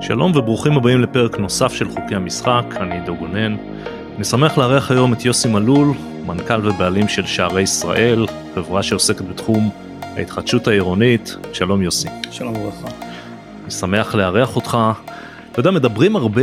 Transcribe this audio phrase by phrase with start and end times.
[0.00, 3.56] שלום וברוכים הבאים לפרק נוסף של חוקי המשחק, אני עידו גונן.
[4.16, 5.88] אני שמח לארח היום את יוסי מלול,
[6.26, 9.70] מנכ"ל ובעלים של שערי ישראל, חברה שעוסקת בתחום
[10.02, 11.36] ההתחדשות העירונית.
[11.52, 12.08] שלום יוסי.
[12.30, 12.88] שלום וברכה.
[13.62, 14.78] אני שמח לארח אותך.
[15.52, 16.42] אתה יודע, מדברים הרבה,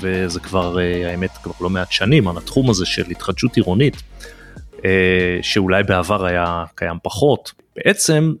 [0.00, 4.02] וזה כבר, אה, האמת, כבר לא מעט שנים, על התחום הזה של התחדשות עירונית,
[4.84, 7.52] אה, שאולי בעבר היה קיים פחות.
[7.76, 8.32] בעצם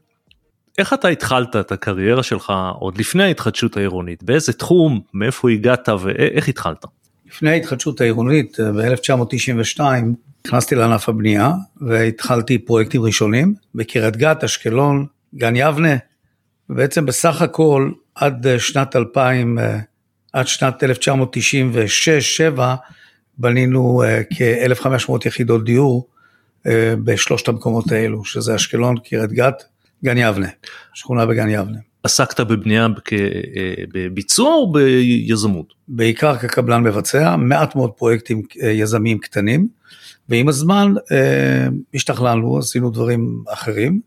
[0.78, 4.22] איך אתה התחלת את הקריירה שלך עוד לפני ההתחדשות העירונית?
[4.22, 6.84] באיזה תחום, מאיפה הגעת ואיך התחלת?
[7.26, 9.80] לפני ההתחדשות העירונית, ב-1992,
[10.46, 15.96] נכנסתי לענף הבנייה והתחלתי פרויקטים ראשונים בקריית גת, אשקלון, גן יבנה,
[16.70, 19.58] ובעצם בסך הכל עד שנת 2000,
[20.32, 20.82] עד שנת
[22.56, 22.60] 1996-7
[23.38, 26.08] בנינו אה, כ-1,500 יחידות דיור
[26.66, 29.64] אה, בשלושת המקומות האלו, שזה אשקלון, קריית גת,
[30.04, 30.48] גן יבנה,
[30.94, 31.78] שכונה בגן יבנה.
[32.06, 35.74] עסקת בבנייה אה, בביצוע או ביזמות?
[35.88, 39.68] בעיקר כקבלן מבצע, מעט מאוד פרויקטים אה, יזמיים קטנים,
[40.28, 44.00] ועם הזמן אה, השתכללנו, עשינו דברים אחרים,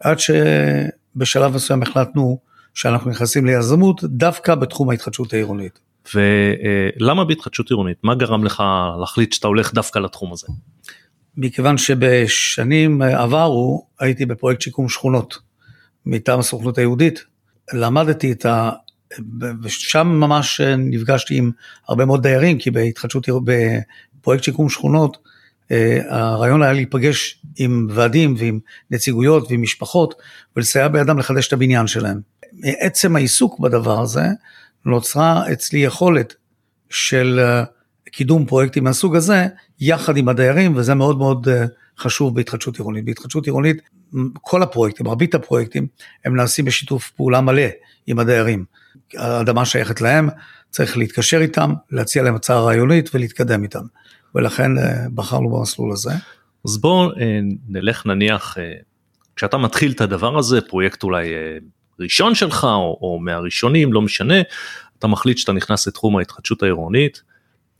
[0.00, 2.38] עד שבשלב מסוים החלטנו
[2.74, 5.78] שאנחנו נכנסים ליזמות דווקא בתחום ההתחדשות העירונית.
[6.14, 7.96] ולמה בהתחדשות עירונית?
[8.02, 8.62] מה גרם לך
[9.00, 10.46] להחליט שאתה הולך דווקא לתחום הזה?
[11.36, 15.38] מכיוון שבשנים עברו הייתי בפרויקט שיקום שכונות
[16.06, 17.24] מטעם הסוכנות היהודית,
[17.72, 18.70] למדתי את ה...
[19.62, 21.50] ושם ממש נפגשתי עם
[21.88, 25.16] הרבה מאוד דיירים, כי בהתחדשות, בפרויקט שיקום שכונות,
[25.70, 28.58] אה, הרעיון היה להיפגש עם ועדים ועם
[28.90, 30.14] נציגויות ועם משפחות
[30.56, 32.20] ולסייע בידם לחדש את הבניין שלהם.
[32.52, 34.24] מעצם העיסוק בדבר הזה
[34.84, 36.34] נוצרה אצלי יכולת
[36.90, 37.64] של אה,
[38.10, 39.46] קידום פרויקטים מהסוג הזה
[39.80, 41.64] יחד עם הדיירים וזה מאוד מאוד אה,
[41.98, 43.04] חשוב בהתחדשות עירונית.
[43.04, 43.76] בהתחדשות עירונית
[44.32, 45.86] כל הפרויקטים, מרבית הפרויקטים
[46.24, 47.62] הם נעשים בשיתוף פעולה מלא
[48.06, 48.64] עם הדיירים.
[49.14, 50.28] האדמה שייכת להם,
[50.70, 53.84] צריך להתקשר איתם, להציע להם הצעה רעיונית ולהתקדם איתם.
[54.34, 56.10] ולכן אה, בחרנו במסלול הזה.
[56.64, 58.56] אז בואו אה, נלך נניח,
[59.36, 61.32] כשאתה מתחיל את הדבר הזה, פרויקט אולי
[62.00, 64.34] ראשון שלך או, או מהראשונים, לא משנה,
[64.98, 67.22] אתה מחליט שאתה נכנס לתחום ההתחדשות העירונית.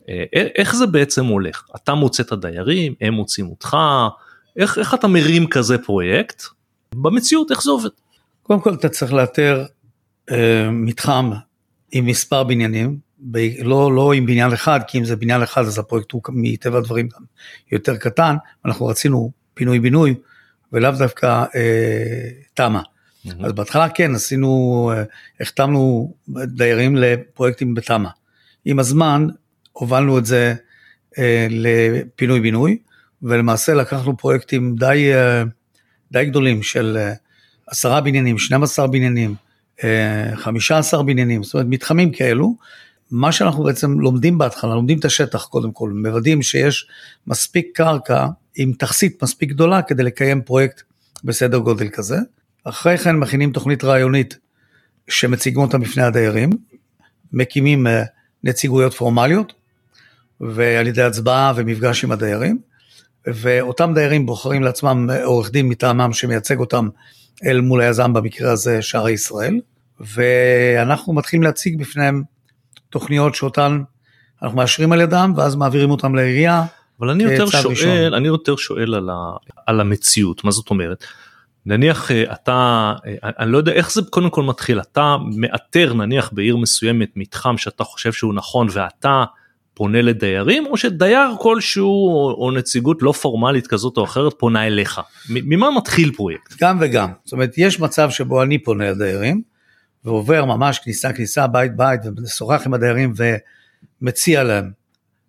[0.09, 1.67] אה, איך זה בעצם הולך?
[1.77, 3.77] אתה מוצא את הדיירים, הם מוצאים אותך,
[4.57, 6.43] איך, איך אתה מרים כזה פרויקט?
[6.95, 7.89] במציאות איך זה עובד?
[8.43, 9.65] קודם כל אתה צריך לאתר
[10.31, 11.31] אה, מתחם
[11.93, 15.79] עם מספר בניינים, ב, לא, לא עם בניין אחד, כי אם זה בניין אחד אז
[15.79, 17.23] הפרויקט הוא מטבע הדברים גם
[17.73, 20.15] יותר קטן, אנחנו רצינו פינוי בינוי
[20.73, 22.81] ולאו דווקא אה, תמ"א.
[22.81, 23.47] Mm-hmm.
[23.47, 25.03] אז בהתחלה כן עשינו, אה,
[25.41, 28.09] החתמנו דיירים לפרויקטים בתמ"א.
[28.65, 29.27] עם הזמן
[29.73, 30.55] הובלנו את זה
[31.19, 32.79] אה, לפינוי בינוי,
[33.27, 35.43] ולמעשה לקחנו פרויקטים די, אה,
[36.13, 37.13] די גדולים של אה,
[37.67, 39.35] עשרה בניינים, 12 בניינים,
[39.85, 42.57] אה, 15 בניינים, זאת אומרת מתחמים כאלו.
[43.11, 46.87] מה שאנחנו בעצם לומדים בהתחלה, לומדים את השטח קודם כל, מוודאים שיש
[47.27, 48.27] מספיק קרקע
[48.57, 50.83] עם תכסית מספיק גדולה כדי לקיים פרויקט
[51.25, 52.17] בסדר גודל כזה.
[52.65, 54.39] אחרי כן מכינים תוכנית רעיונית
[55.09, 56.51] שמציגים אותה בפני הדיירים,
[57.33, 58.03] מקימים אה,
[58.45, 59.53] נציגויות פורמליות,
[60.41, 62.59] ועל ידי הצבעה ומפגש עם הדיירים,
[63.35, 66.89] ואותם דיירים בוחרים לעצמם עורך דין מטעמם שמייצג אותם
[67.45, 69.61] אל מול היזם במקרה הזה שערי ישראל,
[70.01, 72.23] ואנחנו מתחילים להציג בפניהם
[72.91, 73.83] תוכניות שאותן
[74.43, 76.65] אנחנו מאשרים על ידם ואז מעבירים אותם לעירייה.
[77.01, 78.15] אבל אני יותר שואל, ראשון.
[78.15, 81.05] אני יותר שואל על, ה, על המציאות, מה זאת אומרת?
[81.67, 86.31] נניח אה, אתה, אה, אני לא יודע איך זה קודם כל מתחיל, אתה מאתר נניח
[86.33, 89.25] בעיר מסוימת מתחם שאתה חושב שהוא נכון ואתה
[89.77, 95.01] פונה לדיירים או שדייר כלשהו או, או נציגות לא פורמלית כזאת או אחרת פונה אליך?
[95.29, 96.55] ממה מתחיל פרויקט?
[96.61, 99.43] גם וגם, זאת אומרת יש מצב שבו אני פונה לדיירים
[100.05, 103.13] ועובר ממש כניסה כניסה בית בית ומשוחח עם הדיירים
[104.03, 104.71] ומציע להם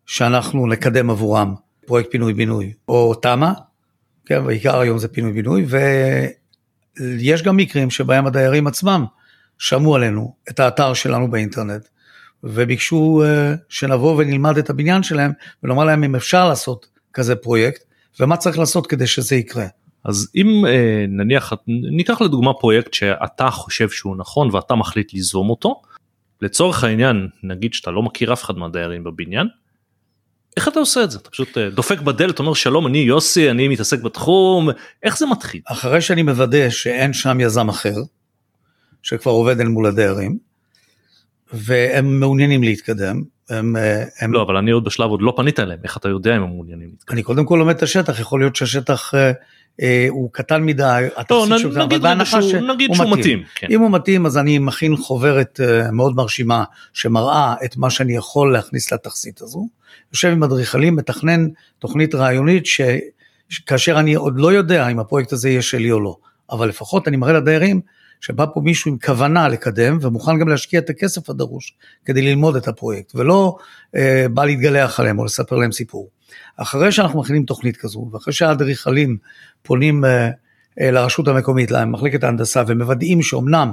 [0.06, 3.52] שאנחנו נקדם עבורם פרויקט פינוי בינוי או תמ"א,
[4.26, 5.66] כן, בעיקר היום זה פינוי בינוי
[7.00, 9.06] ויש גם מקרים שבהם הדיירים עצמם
[9.58, 11.88] שמעו עלינו את האתר שלנו באינטרנט
[12.44, 15.32] וביקשו אה, שנבוא ונלמד את הבניין שלהם
[15.64, 17.84] ולומר להם אם אפשר לעשות כזה פרויקט
[18.20, 19.66] ומה צריך לעשות כדי שזה יקרה.
[20.06, 25.82] אז אם אה, נניח ניקח לדוגמה פרויקט שאתה חושב שהוא נכון ואתה מחליט ליזום אותו,
[26.42, 29.48] לצורך העניין נגיד שאתה לא מכיר אף אחד מהדיירים בבניין,
[30.58, 31.18] איך אתה עושה את זה?
[31.18, 34.70] אתה פשוט אה, דופק בדלת, אומר שלום אני יוסי אני מתעסק בתחום,
[35.04, 35.62] איך זה מתחיל?
[35.66, 37.96] אחרי שאני מוודא שאין שם יזם אחר,
[39.04, 40.38] שכבר עובד אל מול הדיירים,
[41.54, 43.24] והם מעוניינים להתקדם.
[43.50, 43.76] הם,
[44.20, 44.34] הם...
[44.34, 46.90] לא, אבל אני עוד בשלב עוד לא פנית אליהם, איך אתה יודע אם הם מעוניינים
[46.90, 47.14] להתקדם?
[47.14, 49.14] אני קודם כל לומד את השטח, יכול להיות שהשטח
[49.82, 52.54] אה, הוא קטן מדי, לא, נ, שלך, נגיד, רגע שהוא, ש...
[52.54, 53.20] נגיד שהוא מתאים.
[53.20, 53.68] מתאים כן.
[53.70, 56.64] אם הוא מתאים אז אני מכין חוברת אה, מאוד מרשימה
[56.94, 59.68] שמראה את מה שאני יכול להכניס לתכסית הזו.
[60.14, 61.48] יושב עם אדריכלים, מתכנן
[61.80, 62.82] תוכנית רעיונית ש...
[63.66, 66.16] כאשר אני עוד לא יודע אם הפרויקט הזה יהיה שלי או לא,
[66.52, 67.82] אבל לפחות אני מראה לדיירים
[68.22, 71.76] שבא פה מישהו עם כוונה לקדם ומוכן גם להשקיע את הכסף הדרוש
[72.06, 73.58] כדי ללמוד את הפרויקט ולא
[73.96, 76.10] אה, בא להתגלח עליהם או לספר להם סיפור.
[76.58, 79.18] אחרי שאנחנו מכינים תוכנית כזו, ואחרי שהאדריכלים
[79.62, 80.30] פונים אה,
[80.82, 83.72] אה, לרשות המקומית, למחלקת ההנדסה, ומוודאים שאומנם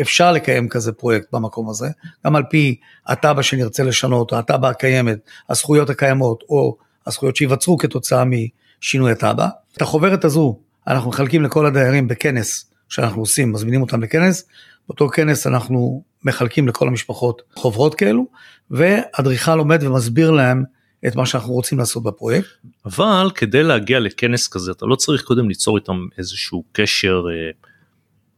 [0.00, 1.88] אפשר לקיים כזה פרויקט במקום הזה,
[2.26, 5.18] גם על פי התב"ע שנרצה לשנות, או התב"ע הקיימת,
[5.48, 9.48] הזכויות הקיימות, או הזכויות שייווצרו כתוצאה משינוי התב"ע.
[9.76, 14.48] את החוברת הזו אנחנו מחלקים לכל הדיירים בכנס שאנחנו עושים, מזמינים אותם לכנס,
[14.88, 18.26] באותו כנס אנחנו מחלקים לכל המשפחות חוברות כאלו,
[18.70, 20.64] ואדריכל עומד ומסביר להם
[21.06, 22.48] את מה שאנחנו רוצים לעשות בפרויקט.
[22.86, 27.50] אבל כדי להגיע לכנס כזה אתה לא צריך קודם ליצור איתם איזשהו קשר, אה,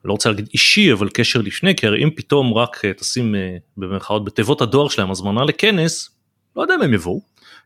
[0.05, 3.57] לא רוצה להגיד אישי אבל קשר לפני כי הרי אם פתאום רק אה, תשים אה,
[3.77, 6.11] במרכאות בתיבות הדואר שלהם הזמנה לכנס,
[6.57, 7.21] לא יודע אם הם יבואו.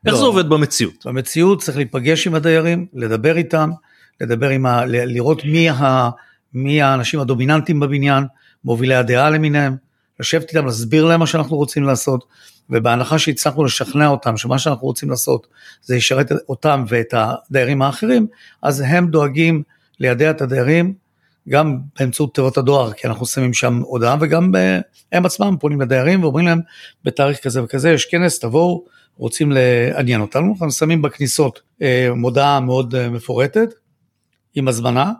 [0.07, 0.21] איך לא.
[0.21, 1.07] זה עובד במציאות?
[1.07, 3.71] במציאות צריך להיפגש עם הדיירים, לדבר איתם,
[4.21, 4.85] לדבר עם ה...
[4.87, 6.11] לראות מי, ה...
[6.55, 8.25] מי האנשים הדומיננטיים בבניין,
[8.65, 9.77] מובילי הדעה למיניהם,
[10.21, 12.25] לשבת איתם, להסביר להם מה שאנחנו רוצים לעשות.
[12.71, 15.47] ובהנחה שהצלחנו לשכנע אותם שמה שאנחנו רוצים לעשות
[15.83, 18.27] זה ישרת אותם ואת הדיירים האחרים,
[18.63, 19.63] אז הם דואגים
[20.01, 20.95] לידע את הדיירים
[21.49, 24.53] גם באמצעות תיבות הדואר, כי אנחנו שמים שם הודעה, וגם
[25.13, 26.61] הם עצמם פונים לדיירים ואומרים להם,
[27.05, 28.85] בתאריך כזה וכזה יש כנס, תבואו,
[29.17, 33.69] רוצים לעניין אותנו, אנחנו שמים בכניסות אה, מודעה מאוד אה, מפורטת,
[34.55, 35.13] עם הזמנה,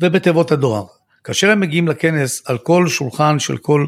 [0.00, 0.84] ובתיבות הדואר.
[1.24, 3.86] כאשר הם מגיעים לכנס, על כל שולחן של כל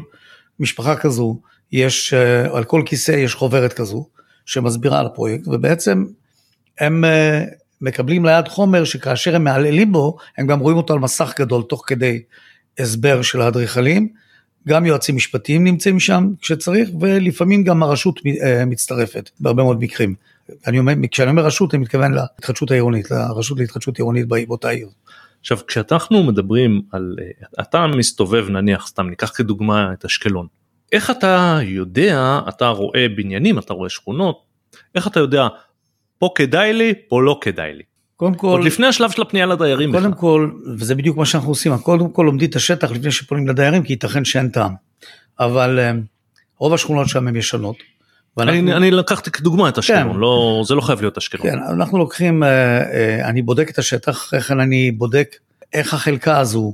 [0.59, 1.39] משפחה כזו,
[1.71, 4.07] יש, אה, על כל כיסא יש חוברת כזו,
[4.45, 6.05] שמסבירה על הפרויקט, ובעצם
[6.79, 7.43] הם אה,
[7.81, 11.83] מקבלים ליד חומר שכאשר הם מעללים בו, הם גם רואים אותו על מסך גדול תוך
[11.87, 12.21] כדי
[12.79, 14.09] הסבר של האדריכלים,
[14.67, 20.15] גם יועצים משפטיים נמצאים שם כשצריך, ולפעמים גם הרשות אה, מצטרפת בהרבה מאוד מקרים.
[20.67, 24.89] אני אומר, כשאני אומר רשות, אני מתכוון להתחדשות העירונית, לרשות להתחדשות עירונית באותה עיר.
[25.41, 27.15] עכשיו כשאנחנו מדברים על,
[27.59, 30.47] אתה מסתובב נניח, סתם ניקח כדוגמה את אשקלון,
[30.91, 34.41] איך אתה יודע, אתה רואה בניינים, אתה רואה שכונות,
[34.95, 35.47] איך אתה יודע,
[36.17, 37.83] פה כדאי לי, פה לא כדאי לי.
[38.15, 39.91] קודם כל, עוד לפני השלב של הפנייה לדיירים.
[39.91, 40.19] קודם בכלל.
[40.19, 43.93] כל, וזה בדיוק מה שאנחנו עושים, קודם כל לומדים את השטח לפני שפונים לדיירים, כי
[43.93, 44.73] ייתכן שאין טעם.
[45.39, 45.91] אבל אה,
[46.57, 47.75] רוב השכונות שם הן ישנות.
[48.39, 48.59] ואנחנו...
[48.59, 50.19] אני, אני לקחתי כדוגמה את אשקלון, כן.
[50.19, 51.49] לא, זה לא חייב להיות אשקלון.
[51.49, 55.35] כן, אנחנו לוקחים, אה, אה, אני בודק את השטח, איך אני בודק
[55.73, 56.73] איך החלקה הזו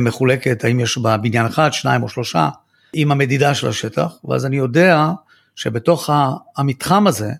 [0.00, 2.48] מחולקת, האם יש בה בניין אחד, שניים או שלושה,
[2.92, 5.08] עם המדידה של השטח, ואז אני יודע
[5.56, 6.10] שבתוך
[6.56, 7.30] המתחם הזה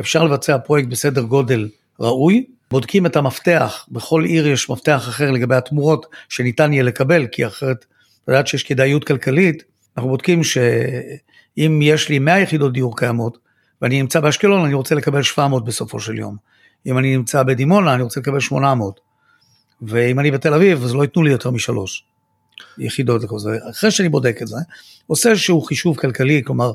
[0.00, 1.68] אפשר לבצע פרויקט בסדר גודל
[2.00, 7.46] ראוי, בודקים את המפתח, בכל עיר יש מפתח אחר לגבי התמורות שניתן יהיה לקבל, כי
[7.46, 7.84] אחרת,
[8.28, 9.62] יודעת שיש כדאיות כלכלית,
[9.96, 10.40] אנחנו בודקים
[11.56, 13.38] שאם יש לי 100 יחידות דיור קיימות,
[13.82, 16.36] ואני נמצא באשקלון, אני רוצה לקבל 700 בסופו של יום.
[16.86, 19.00] אם אני נמצא בדימונה, אני רוצה לקבל 800.
[19.82, 22.04] ואם אני בתל אביב, אז לא ייתנו לי יותר משלוש.
[22.78, 23.22] יחידות
[23.70, 24.56] אחרי שאני בודק את זה,
[25.06, 26.72] עושה איזשהו חישוב כלכלי, כלומר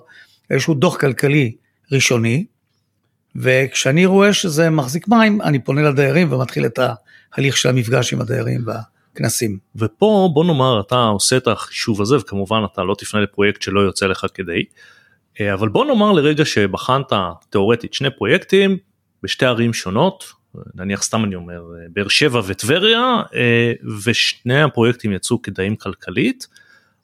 [0.50, 1.56] איזשהו דוח כלכלי
[1.92, 2.46] ראשוני,
[3.36, 8.66] וכשאני רואה שזה מחזיק מים, אני פונה לדיירים ומתחיל את ההליך של המפגש עם הדיירים
[9.18, 9.58] והכנסים.
[9.76, 14.06] ופה בוא נאמר אתה עושה את החישוב הזה וכמובן אתה לא תפנה לפרויקט שלא יוצא
[14.06, 14.64] לך כדי,
[15.42, 17.14] אה, אבל בוא נאמר לרגע שבחנת
[17.50, 18.78] תאורטית שני פרויקטים
[19.24, 20.24] בשתי ערים שונות,
[20.76, 23.74] נניח סתם אני אומר באר שבע וטבריה אה,
[24.06, 26.48] ושני הפרויקטים יצאו כדאים כלכלית.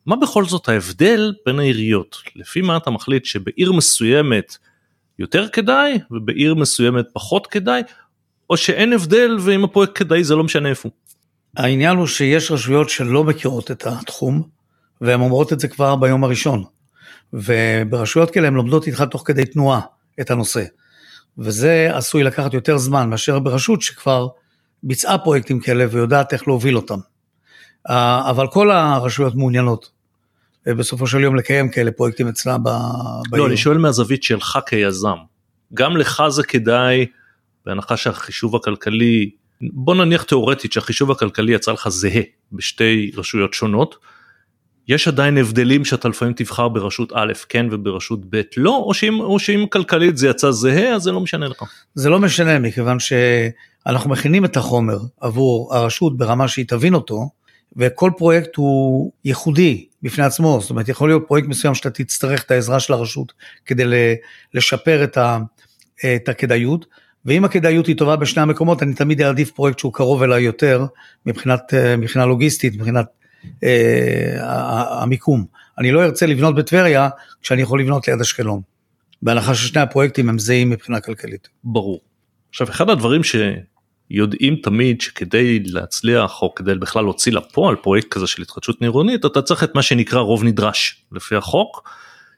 [0.06, 4.58] מה בכל זאת ההבדל בין העיריות לפי מה אתה מחליט שבעיר מסוימת
[5.20, 7.82] יותר כדאי ובעיר מסוימת פחות כדאי
[8.50, 10.90] או שאין הבדל ואם הפרויקט כדאי זה לא משנה איפה.
[11.58, 14.44] העניין הוא שיש רשויות שלא מכירות את התחום
[15.02, 16.64] והן אומרות את זה כבר ביום הראשון
[17.34, 19.82] וברשויות כאלה הן לומדות איתך תוך כדי תנועה
[20.22, 20.64] את הנושא.
[21.38, 24.28] וזה עשוי לקחת יותר זמן מאשר ברשות שכבר
[24.84, 27.00] ביצעה פרויקטים כאלה ויודעת איך להוביל אותם.
[28.30, 29.92] אבל כל הרשויות מעוניינות
[30.68, 33.44] אה, בסופו של יום לקיים כאלה פרויקטים אצלה בעיר.
[33.44, 35.18] לא, אני שואל מהזווית שלך כיזם.
[35.74, 37.06] גם לך זה כדאי,
[37.66, 39.30] בהנחה שהחישוב הכלכלי,
[39.62, 43.96] בוא נניח תיאורטית שהחישוב הכלכלי יצא לך זהה בשתי רשויות שונות,
[44.88, 49.40] יש עדיין הבדלים שאתה לפעמים תבחר ברשות א' כן וברשות ב' לא, או שאם, או
[49.40, 51.64] שאם כלכלית זה יצא זהה אז זה לא משנה לך.
[51.96, 57.30] זה לא משנה מכיוון שאנחנו מכינים את החומר עבור הרשות ברמה שהיא תבין אותו,
[57.76, 62.52] וכל פרויקט הוא ייחודי בפני עצמו, זאת אומרת יכול להיות פרויקט מסוים שאתה תצטרך את
[62.52, 63.34] העזרה של הרשות
[63.66, 63.84] כדי
[64.54, 65.40] לשפר את, ה,
[66.16, 66.86] את הכדאיות,
[67.26, 70.86] ואם הכדאיות היא טובה בשני המקומות אני תמיד אעדיף פרויקט שהוא קרוב אליי יותר
[71.26, 73.06] מבחינת, מבחינה לוגיסטית, מבחינת
[73.64, 75.46] אה, המיקום.
[75.78, 77.10] אני לא ארצה לבנות בטבריה
[77.42, 78.62] כשאני יכול לבנות ליד אשקלון,
[79.22, 81.48] בהנחה ששני הפרויקטים הם זהים מבחינה כלכלית.
[81.64, 82.02] ברור.
[82.50, 88.42] עכשיו אחד הדברים שיודעים תמיד שכדי להצליח או כדי בכלל להוציא לפועל פרויקט כזה של
[88.42, 91.90] התחדשות נירונית אתה צריך את מה שנקרא רוב נדרש לפי החוק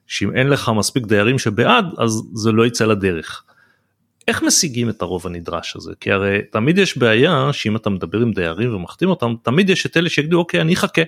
[0.08, 3.44] שאם אין לך מספיק דיירים שבעד אז זה לא יצא לדרך.
[4.28, 8.34] איך משיגים את הרוב הנדרש הזה כי הרי תמיד יש בעיה שאם אתה מדבר עם
[8.34, 11.02] דיירים ומחתים אותם תמיד יש את אלה שיגידו אוקיי אני אחכה.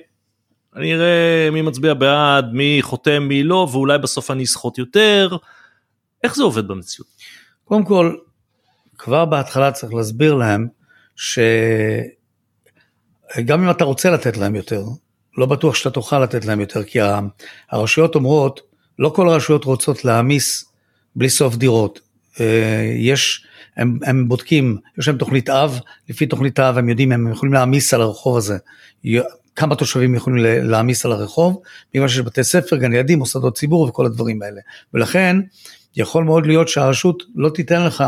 [0.76, 5.38] אני אראה מי מצביע בעד מי חותם מי לא ואולי בסוף אני אסחוט יותר.
[6.24, 7.10] איך זה עובד במציאות?
[7.64, 8.16] קודם כל
[8.98, 10.68] כבר בהתחלה צריך להסביר להם
[11.16, 11.34] שגם
[13.64, 14.84] אם אתה רוצה לתת להם יותר
[15.38, 17.00] לא בטוח שאתה תוכל לתת להם יותר כי
[17.72, 18.62] הרשויות אומרות
[19.00, 20.72] לא כל הרשויות רוצות להעמיס
[21.16, 22.07] בלי סוף דירות
[22.98, 23.46] יש,
[23.78, 25.80] הם, הם בודקים, יש להם תוכנית אב,
[26.10, 28.58] לפי תוכנית האב הם יודעים, הם יכולים להעמיס על הרחוב הזה,
[29.56, 31.62] כמה תושבים יכולים להעמיס על הרחוב,
[31.94, 34.62] בגלל שיש בתי ספר, גן ילדים, מוסדות ציבור וכל הדברים האלה.
[34.94, 35.38] ולכן,
[35.96, 38.04] יכול מאוד להיות שהרשות לא תיתן לך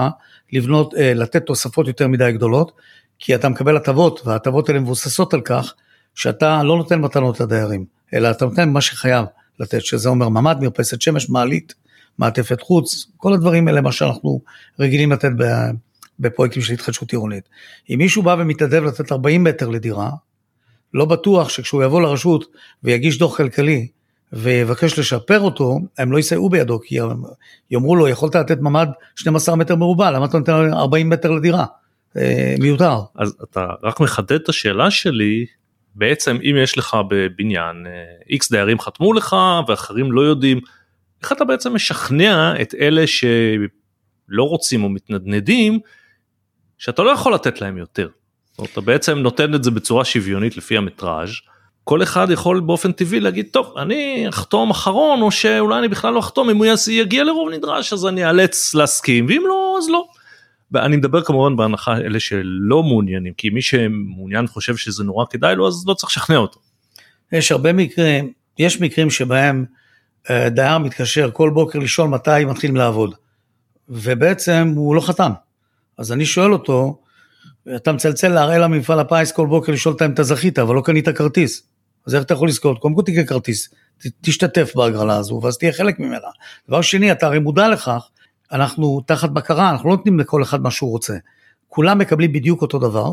[0.53, 2.71] לבנות, אה, לתת תוספות יותר מדי גדולות,
[3.19, 5.73] כי אתה מקבל הטבות, וההטבות האלה מבוססות על כך
[6.15, 9.25] שאתה לא נותן מתנות לדיירים, אלא אתה נותן מה שחייב
[9.59, 11.73] לתת, שזה אומר ממ"ד, מרפסת שמש, מעלית,
[12.19, 14.41] מעטפת חוץ, כל הדברים האלה מה שאנחנו
[14.79, 15.29] רגילים לתת
[16.19, 17.49] בפרויקטים של התחדשות עירונית.
[17.89, 20.09] אם מישהו בא ומתנדב לתת 40 מטר לדירה,
[20.93, 22.45] לא בטוח שכשהוא יבוא לרשות
[22.83, 23.87] ויגיש דוח כלכלי
[24.33, 26.97] ויבקש לשפר אותו, הם לא יסייעו בידו, כי
[27.71, 31.65] יאמרו לו, יכולת לתת ממ"ד 12 מטר מרובע, למה אתה נותן 40 מטר לדירה?
[32.17, 32.99] אה, מיותר.
[33.15, 35.45] אז אתה רק מחדד את השאלה שלי,
[35.95, 37.85] בעצם אם יש לך בבניין
[38.29, 39.35] איקס אה, דיירים חתמו לך
[39.67, 40.59] ואחרים לא יודעים,
[41.23, 45.79] איך אתה בעצם משכנע את אלה שלא רוצים או מתנדנדים
[46.77, 48.09] שאתה לא יכול לתת להם יותר.
[48.63, 51.29] אתה בעצם נותן את זה בצורה שוויונית לפי המטראז'
[51.83, 56.19] כל אחד יכול באופן טבעי להגיד טוב אני אחתום אחרון או שאולי אני בכלל לא
[56.19, 60.05] אחתום אם הוא יגיע לרוב נדרש אז אני אאלץ להסכים ואם לא אז לא.
[60.71, 65.67] ואני מדבר כמובן בהנחה אלה שלא מעוניינים כי מי שמעוניין חושב שזה נורא כדאי לו
[65.67, 66.59] אז לא צריך לשכנע אותו.
[67.31, 69.65] יש הרבה מקרים יש מקרים שבהם
[70.51, 73.15] דייר מתקשר כל בוקר לשאול מתי מתחילים לעבוד,
[73.89, 75.31] ובעצם הוא לא חתם.
[75.97, 77.01] אז אני שואל אותו,
[77.75, 81.09] אתה מצלצל להראל למפעל הפיס כל בוקר לשאול אותם אם אתה זכית, אבל לא קנית
[81.09, 81.63] כרטיס.
[82.07, 82.79] אז איך אתה יכול לזכות?
[82.79, 83.69] קודם כל תקנה כרטיס,
[84.21, 86.27] תשתתף בהגרלה הזו, ואז תהיה חלק ממנה.
[86.67, 88.09] דבר שני, אתה הרי מודע לכך,
[88.51, 91.13] אנחנו תחת בקרה, אנחנו לא נותנים לכל אחד מה שהוא רוצה.
[91.67, 93.11] כולם מקבלים בדיוק אותו דבר,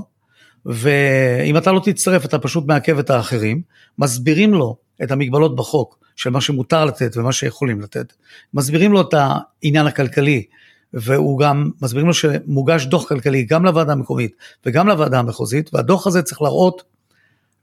[0.67, 3.63] ואם אתה לא תצטרף, אתה פשוט מעכב את האחרים,
[3.99, 8.13] מסבירים לו את המגבלות בחוק, של מה שמותר לתת ומה שיכולים לתת,
[8.55, 10.45] מסבירים לו את העניין הכלכלי,
[10.93, 14.37] והוא גם, מסבירים לו שמוגש דוח כלכלי גם לוועדה המקומית
[14.67, 16.83] וגם לוועדה המחוזית, והדוח הזה צריך להראות,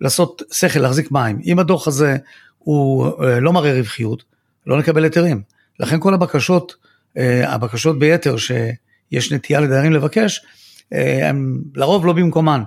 [0.02, 1.42] לעשות שכל, להחזיק מים.
[1.46, 2.18] אם הדוח הזה
[2.58, 4.24] הוא אה, לא מראה רווחיות,
[4.68, 5.42] לא נקבל היתרים.
[5.80, 6.76] לכן כל הבקשות,
[7.18, 10.46] אה, הבקשות ביתר שיש נטייה לדיירים לבקש,
[10.94, 12.64] אה, הם לרוב לא במקומן.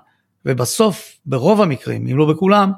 [0.47, 2.73] ובסוף, ברוב המקרים, אם לא בכולם,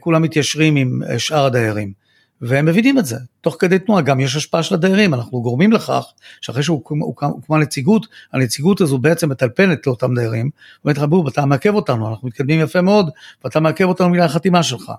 [0.00, 1.92] כולם מתיישרים עם שאר הדיירים.
[2.40, 6.04] והם מבינים את זה, תוך כדי תנועה גם יש השפעה של הדיירים, אנחנו גורמים לכך
[6.40, 10.50] שאחרי שהוקמה נציגות, הנציגות הזו בעצם מטלפנת לאותם דיירים,
[10.84, 13.10] אומרת לך בוב אתה מעכב אותנו, אנחנו מתקדמים יפה מאוד,
[13.44, 14.92] ואתה מעכב אותנו בגלל החתימה שלך.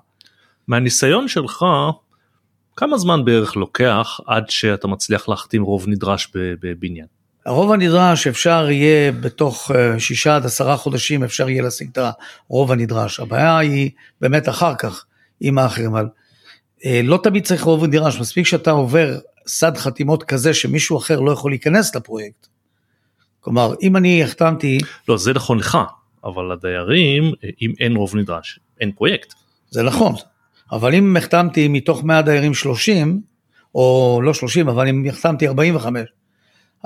[0.68, 1.64] מהניסיון שלך,
[2.76, 7.06] כמה זמן בערך לוקח עד שאתה מצליח להחתים רוב נדרש בבניין?
[7.46, 11.98] הרוב הנדרש אפשר יהיה בתוך אה, שישה עד עשרה חודשים אפשר יהיה להשיג את
[12.48, 15.04] הרוב הנדרש, הבעיה היא באמת אחר כך
[15.40, 15.94] עם האחרים.
[15.94, 16.08] אבל
[16.84, 21.30] אה, לא תמיד צריך רוב נדרש, מספיק שאתה עובר סד חתימות כזה שמישהו אחר לא
[21.30, 22.46] יכול להיכנס לפרויקט.
[23.40, 24.78] כלומר, אם אני החתמתי...
[25.08, 25.78] לא, זה נכון לך,
[26.24, 27.32] אבל לדיירים,
[27.62, 29.34] אם אין רוב נדרש, אין פרויקט.
[29.70, 30.14] זה נכון,
[30.72, 33.20] אבל אם החתמתי מתוך 100 דיירים 30,
[33.74, 36.02] או לא 30, אבל אם החתמתי 45,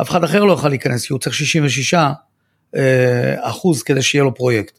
[0.00, 4.34] אף אחד אחר לא יכול להיכנס, כי הוא צריך 66 אה, אחוז כדי שיהיה לו
[4.34, 4.78] פרויקט.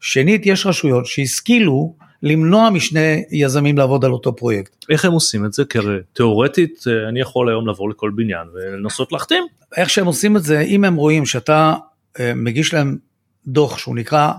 [0.00, 4.84] שנית, יש רשויות שהשכילו למנוע משני יזמים לעבוד על אותו פרויקט.
[4.90, 5.64] איך הם עושים את זה?
[5.64, 9.44] כי הרי תיאורטית אה, אני יכול היום לעבור לכל בניין ולנסות להחתים.
[9.76, 11.74] איך שהם עושים את זה, אם הם רואים שאתה
[12.20, 12.98] אה, מגיש להם
[13.46, 14.32] דוח שהוא נקרא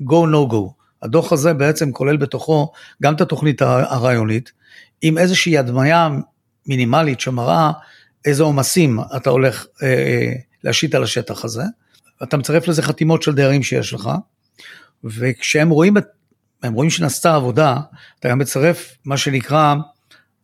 [0.00, 2.72] go no go, הדוח הזה בעצם כולל בתוכו
[3.02, 4.52] גם את התוכנית הרעיונית,
[5.02, 6.08] עם איזושהי הדמיה
[6.66, 7.70] מינימלית שמראה
[8.24, 10.32] איזה עומסים אתה הולך אה, אה
[10.64, 11.62] להשית על השטח הזה,
[12.22, 14.10] אתה מצרף לזה חתימות של דיירים שיש לך,
[15.04, 15.94] וכשהם רואים
[16.62, 17.76] והם רואים שנעשתה עבודה,
[18.20, 19.74] אתה גם מצרף מה שנקרא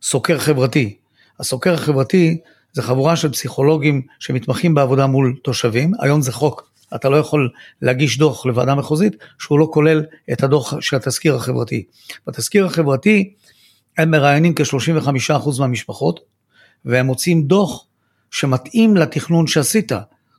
[0.01, 0.97] סוקר חברתי.
[1.39, 2.37] הסוקר החברתי
[2.73, 7.49] זה חבורה של פסיכולוגים שמתמחים בעבודה מול תושבים, היום זה חוק, אתה לא יכול
[7.81, 11.83] להגיש דוח לוועדה מחוזית שהוא לא כולל את הדוח של התזכיר החברתי.
[12.27, 13.33] בתזכיר החברתי
[13.97, 16.19] הם מראיינים כ-35% מהמשפחות,
[16.85, 17.85] והם מוצאים דוח
[18.31, 19.91] שמתאים לתכנון שעשית.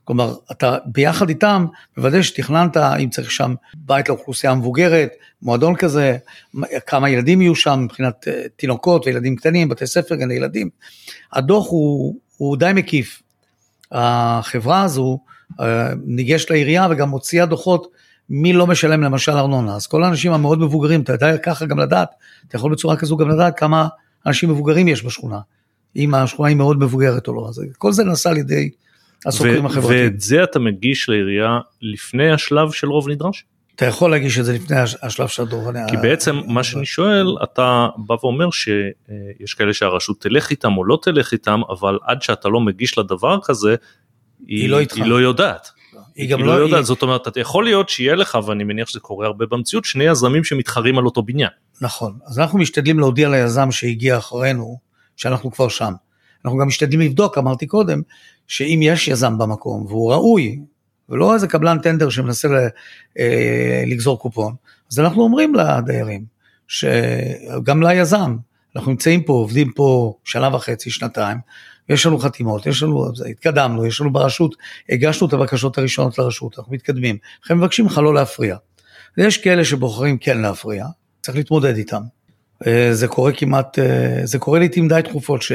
[0.03, 1.65] כלומר, אתה ביחד איתם
[1.97, 6.17] מוודא שתכננת, אם צריך שם בית לאוכלוסייה המבוגרת, מועדון כזה,
[6.87, 10.69] כמה ילדים יהיו שם מבחינת אה, תינוקות וילדים קטנים, בתי ספר, גני ילדים.
[11.33, 13.21] הדוח הוא, הוא די מקיף.
[13.91, 15.19] החברה הזו
[15.59, 17.87] אה, ניגשת לעירייה וגם מוציאה דוחות
[18.29, 19.75] מי לא משלם למשל ארנונה.
[19.75, 22.09] אז כל האנשים המאוד מבוגרים, אתה יודע ככה גם לדעת,
[22.47, 23.87] אתה יכול בצורה כזו גם לדעת כמה
[24.25, 25.39] אנשים מבוגרים יש בשכונה.
[25.95, 27.45] אם השכונה היא מאוד מבוגרת או לא.
[27.49, 28.69] אז כל זה נעשה על ידי
[29.25, 30.03] הסוקרים החברתיים.
[30.03, 33.45] ואת זה אתה מגיש לעירייה לפני השלב של רוב נדרש?
[33.75, 35.71] אתה יכול להגיש את זה לפני השלב של הדור.
[35.89, 40.99] כי בעצם מה שאני שואל, אתה בא ואומר שיש כאלה שהרשות תלך איתם או לא
[41.01, 43.75] תלך איתם, אבל עד שאתה לא מגיש לדבר כזה,
[44.47, 45.69] היא, היא, לא, היא לא יודעת.
[46.15, 46.85] היא גם היא לא, לא יודעת, היא...
[46.85, 50.43] זאת אומרת, אתה יכול להיות שיהיה לך, ואני מניח שזה קורה הרבה במציאות, שני יזמים
[50.43, 51.49] שמתחרים על אותו בניין.
[51.81, 54.77] נכון, אז אנחנו משתדלים להודיע ליזם שהגיע אחרינו,
[55.15, 55.93] שאנחנו כבר שם.
[56.45, 58.01] אנחנו גם משתדלים לבדוק, אמרתי קודם,
[58.47, 60.59] שאם יש יזם במקום והוא ראוי,
[61.09, 62.47] ולא איזה קבלן טנדר שמנסה
[63.19, 64.55] אה, לגזור קופון,
[64.91, 66.25] אז אנחנו אומרים לדיירים,
[66.67, 68.37] שגם ליזם,
[68.75, 71.37] אנחנו נמצאים פה, עובדים פה שנה וחצי, שנתיים,
[71.89, 74.55] יש לנו חתימות, יש לנו, התקדמנו, יש לנו ברשות,
[74.89, 78.57] הגשנו את הבקשות הראשונות לרשות, אנחנו מתקדמים, לכן מבקשים לך לא להפריע.
[79.17, 80.85] ויש כאלה שבוחרים כן להפריע,
[81.21, 82.01] צריך להתמודד איתם.
[82.67, 85.51] אה, זה קורה כמעט, אה, זה קורה לעיתים די תכופות ש,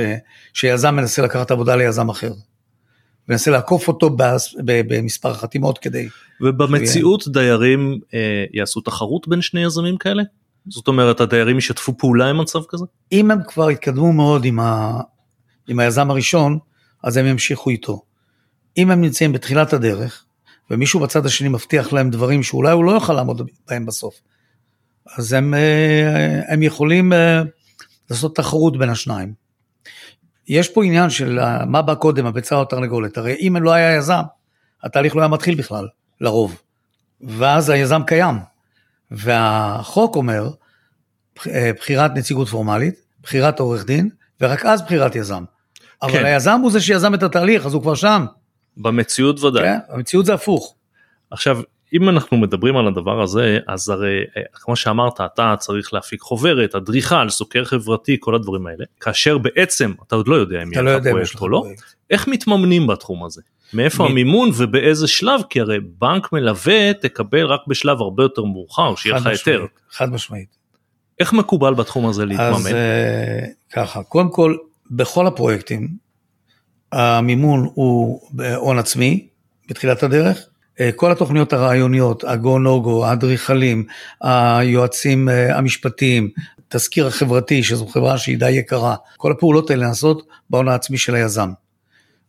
[0.53, 2.33] שיזם מנסה לקחת עבודה ליזם אחר.
[3.29, 4.17] מנסה לעקוף אותו
[4.65, 6.09] במספר חתימות כדי...
[6.41, 7.35] ובמציאות שיהיה...
[7.35, 10.23] דיירים אה, יעשו תחרות בין שני יזמים כאלה?
[10.69, 12.85] זאת אומרת הדיירים ישתפו פעולה עם מצב כזה?
[13.13, 15.01] אם הם כבר התקדמו מאוד עם, ה,
[15.69, 16.59] עם היזם הראשון,
[17.03, 18.03] אז הם ימשיכו איתו.
[18.79, 20.25] אם הם נמצאים בתחילת הדרך,
[20.71, 24.21] ומישהו בצד השני מבטיח להם דברים שאולי הוא לא יוכל לעמוד בהם בסוף,
[25.17, 27.43] אז הם, אה, הם יכולים אה,
[28.11, 29.33] לעשות תחרות בין השניים.
[30.49, 33.19] יש פה עניין של מה בא קודם, הביצה או התרנגולת.
[33.19, 34.23] הרי אם לא היה יזם,
[34.83, 35.89] התהליך לא היה מתחיל בכלל,
[36.21, 36.63] לרוב.
[37.21, 38.35] ואז היזם קיים.
[39.11, 40.51] והחוק אומר,
[41.47, 45.45] אה, בחירת נציגות פורמלית, בחירת עורך דין, ורק אז בחירת יזם.
[46.03, 46.25] אבל כן.
[46.25, 48.27] היזם הוא זה שיזם את התהליך, אז הוא כבר שם.
[48.77, 49.63] במציאות ודאי.
[49.63, 50.75] כן, במציאות זה הפוך.
[51.31, 51.61] עכשיו,
[51.97, 56.75] אם אנחנו מדברים על הדבר הזה, אז הרי אה, כמו שאמרת, אתה צריך להפיק חוברת,
[56.75, 60.97] אדריכל, סוקר חברתי, כל הדברים האלה, כאשר בעצם אתה עוד לא יודע אם יהיה לא
[60.97, 61.65] לך פרויקט או לא,
[62.11, 63.43] איך מתממנים בתחום הזה?
[63.73, 64.07] מאיפה מ...
[64.07, 65.41] המימון ובאיזה שלב?
[65.51, 69.67] כי הרי בנק מלווה תקבל רק בשלב הרבה יותר מאוחר, שיהיה לך היתר.
[69.91, 70.57] חד משמעית.
[71.21, 72.51] איך מקובל בתחום הזה להתממן?
[72.51, 74.57] אז uh, ככה, קודם כל,
[74.91, 75.89] בכל הפרויקטים,
[76.93, 79.29] המימון הוא בהון עצמי
[79.69, 80.43] בתחילת הדרך, אה,
[80.97, 83.85] כל התוכניות הרעיוניות, הגו נו גו, האדריכלים,
[84.21, 86.31] היועצים אה, המשפטיים,
[86.69, 91.51] תזכיר החברתי, שזו חברה שהיא די יקרה, כל הפעולות האלה נעשות בהון העצמי של היזם.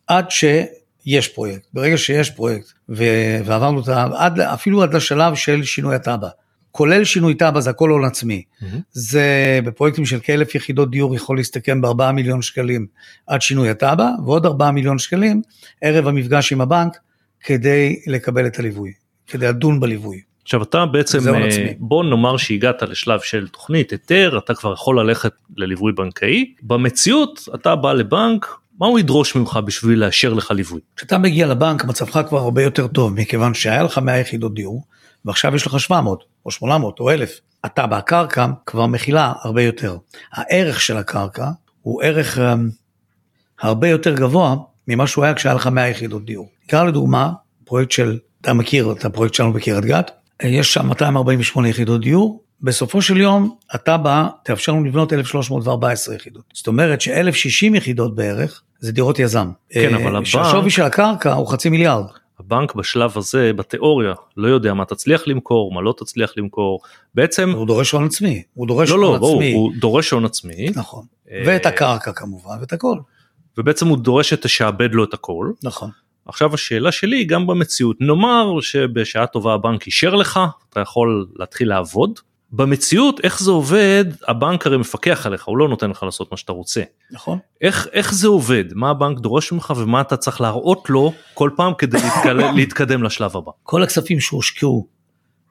[0.08, 4.08] עד שיש פרויקט, ברגע שיש פרויקט, ועברנו את ה...
[4.16, 6.28] עד, אפילו עד לשלב של שינוי התב"ע.
[6.72, 8.44] כולל שינוי תב"ע זה הכל הון עצמי.
[8.44, 8.66] Mm-hmm.
[8.92, 12.88] זה בפרויקטים של כאלף יחידות דיור יכול להסתכם בארבעה מיליון שקלים
[13.28, 15.42] עד שינוי התב"ע, ועוד ארבעה מיליון שקלים
[15.82, 16.98] ערב המפגש עם הבנק
[17.44, 18.92] כדי לקבל את הליווי,
[19.28, 20.22] כדי לדון בליווי.
[20.44, 25.32] עכשיו אתה בעצם אה, בוא נאמר שהגעת לשלב של תוכנית היתר אתה כבר יכול ללכת
[25.58, 28.48] לליווי בנקאי במציאות אתה בא לבנק
[28.80, 30.82] מה הוא ידרוש ממך בשביל לאשר לך ליווי.
[30.96, 34.84] כשאתה מגיע לבנק מצבך כבר הרבה יותר טוב מכיוון שהיה לך 100 יחידות דיור
[35.26, 39.98] ועכשיו יש לך 700 או 800 או 1000 אתה בקרקע כבר מכילה הרבה יותר.
[40.32, 41.50] הערך של הקרקע
[41.82, 42.42] הוא ערך um,
[43.62, 44.56] הרבה יותר גבוה
[44.88, 46.50] ממה שהוא היה כשהיה לך 100 יחידות דיור.
[46.66, 47.32] נקרא לדוגמה,
[47.66, 50.12] פרויקט של, אתה מכיר את הפרויקט שלנו בקריית גת,
[50.44, 56.44] יש שם 248 יחידות דיור, בסופו של יום אתה בא, תאפשר לנו לבנות 1,314 יחידות.
[56.54, 59.52] זאת אומרת ש-1,060 יחידות בערך זה דירות יזם.
[59.70, 60.26] כן, אבל הבנק...
[60.26, 62.06] שהשווי של הקרקע הוא חצי מיליארד.
[62.40, 66.80] הבנק בשלב הזה בתיאוריה לא יודע מה תצליח למכור מה לא תצליח למכור
[67.16, 70.26] בעצם הוא דורש הון עצמי הוא דורש לא, לא הון לא, עצמי הוא דורש הון
[70.26, 72.98] עצמי נכון אה, ואת הקרקע כמובן ואת הכל
[73.58, 75.52] ובעצם הוא דורש שתשעבד לו את הכל.
[75.64, 75.90] נכון.
[76.26, 80.40] עכשיו השאלה שלי גם במציאות נאמר שבשעה טובה הבנק אישר לך
[80.70, 82.20] אתה יכול להתחיל לעבוד
[82.52, 86.52] במציאות איך זה עובד הבנק הרי מפקח עליך הוא לא נותן לך לעשות מה שאתה
[86.52, 86.82] רוצה.
[87.12, 87.40] נכון.
[87.62, 91.74] איך איך זה עובד מה הבנק דורש ממך ומה אתה צריך להראות לו כל פעם
[91.78, 93.52] כדי להתקדם, להתקדם לשלב הבא.
[93.64, 94.88] כל הכספים שהושקעו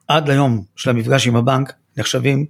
[0.07, 2.45] עד ליום של המפגש עם הבנק נחשבים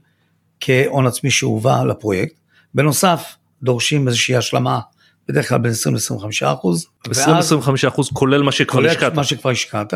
[0.60, 2.36] כהון עצמי שהובא לפרויקט.
[2.74, 4.80] בנוסף, דורשים איזושהי השלמה,
[5.30, 6.88] בדרך כלל בין 20 ל-25 אחוז.
[7.08, 7.10] 20-25
[7.88, 9.00] אחוז כולל מה שכבר השקעת.
[9.00, 9.94] כולל מה שכבר השקעת,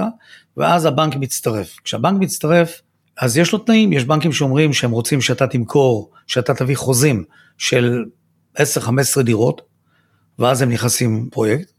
[0.58, 1.76] ואז הבנק מצטרף.
[1.84, 2.82] כשהבנק מצטרף,
[3.22, 7.24] אז יש לו תנאים, יש בנקים שאומרים שהם רוצים שאתה תמכור, שאתה תביא חוזים
[7.58, 8.06] של
[8.58, 8.62] 10-15
[9.24, 9.62] דירות,
[10.40, 11.72] ואז הם נכנסים פרויקט.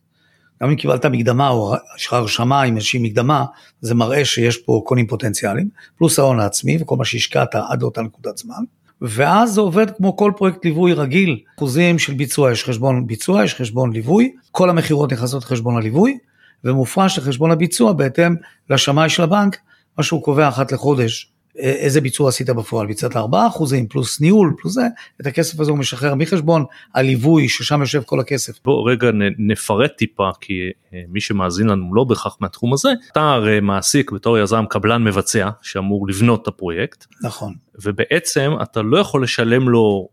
[0.62, 3.44] גם אם קיבלת מקדמה או יש לך הרשמה עם איזושהי מקדמה,
[3.80, 8.38] זה מראה שיש פה קונים פוטנציאליים, פלוס ההון העצמי וכל מה שהשקעת עד לאותה נקודת
[8.38, 8.64] זמן.
[9.02, 13.54] ואז זה עובד כמו כל פרויקט ליווי רגיל, אחוזים של ביצוע, יש חשבון ביצוע, יש
[13.54, 16.18] חשבון ליווי, כל המכירות נכנסות לחשבון הליווי,
[16.64, 18.36] ומופרש לחשבון הביצוע בהתאם
[18.70, 19.58] לשמאי של הבנק,
[19.98, 24.74] מה שהוא קובע אחת לחודש איזה ביצוע עשית בפועל, ביצעת 4 אחוזים פלוס ניהול פלוס
[24.74, 24.86] זה,
[25.20, 28.58] את הכסף הזה הוא משחרר מחשבון הליווי ששם יושב כל הכסף.
[28.64, 33.60] בוא רגע נפרט טיפה כי אה, מי שמאזין לנו לא בהכרח מהתחום הזה, אתה הרי
[33.60, 37.06] מעסיק בתור יזם קבלן מבצע שאמור לבנות את הפרויקט.
[37.22, 37.54] נכון.
[37.82, 40.08] ובעצם אתה לא יכול לשלם לו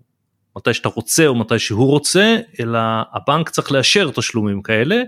[0.57, 2.79] מתי שאתה רוצה או מתי שהוא רוצה, אלא
[3.13, 5.01] הבנק צריך לאשר תשלומים כאלה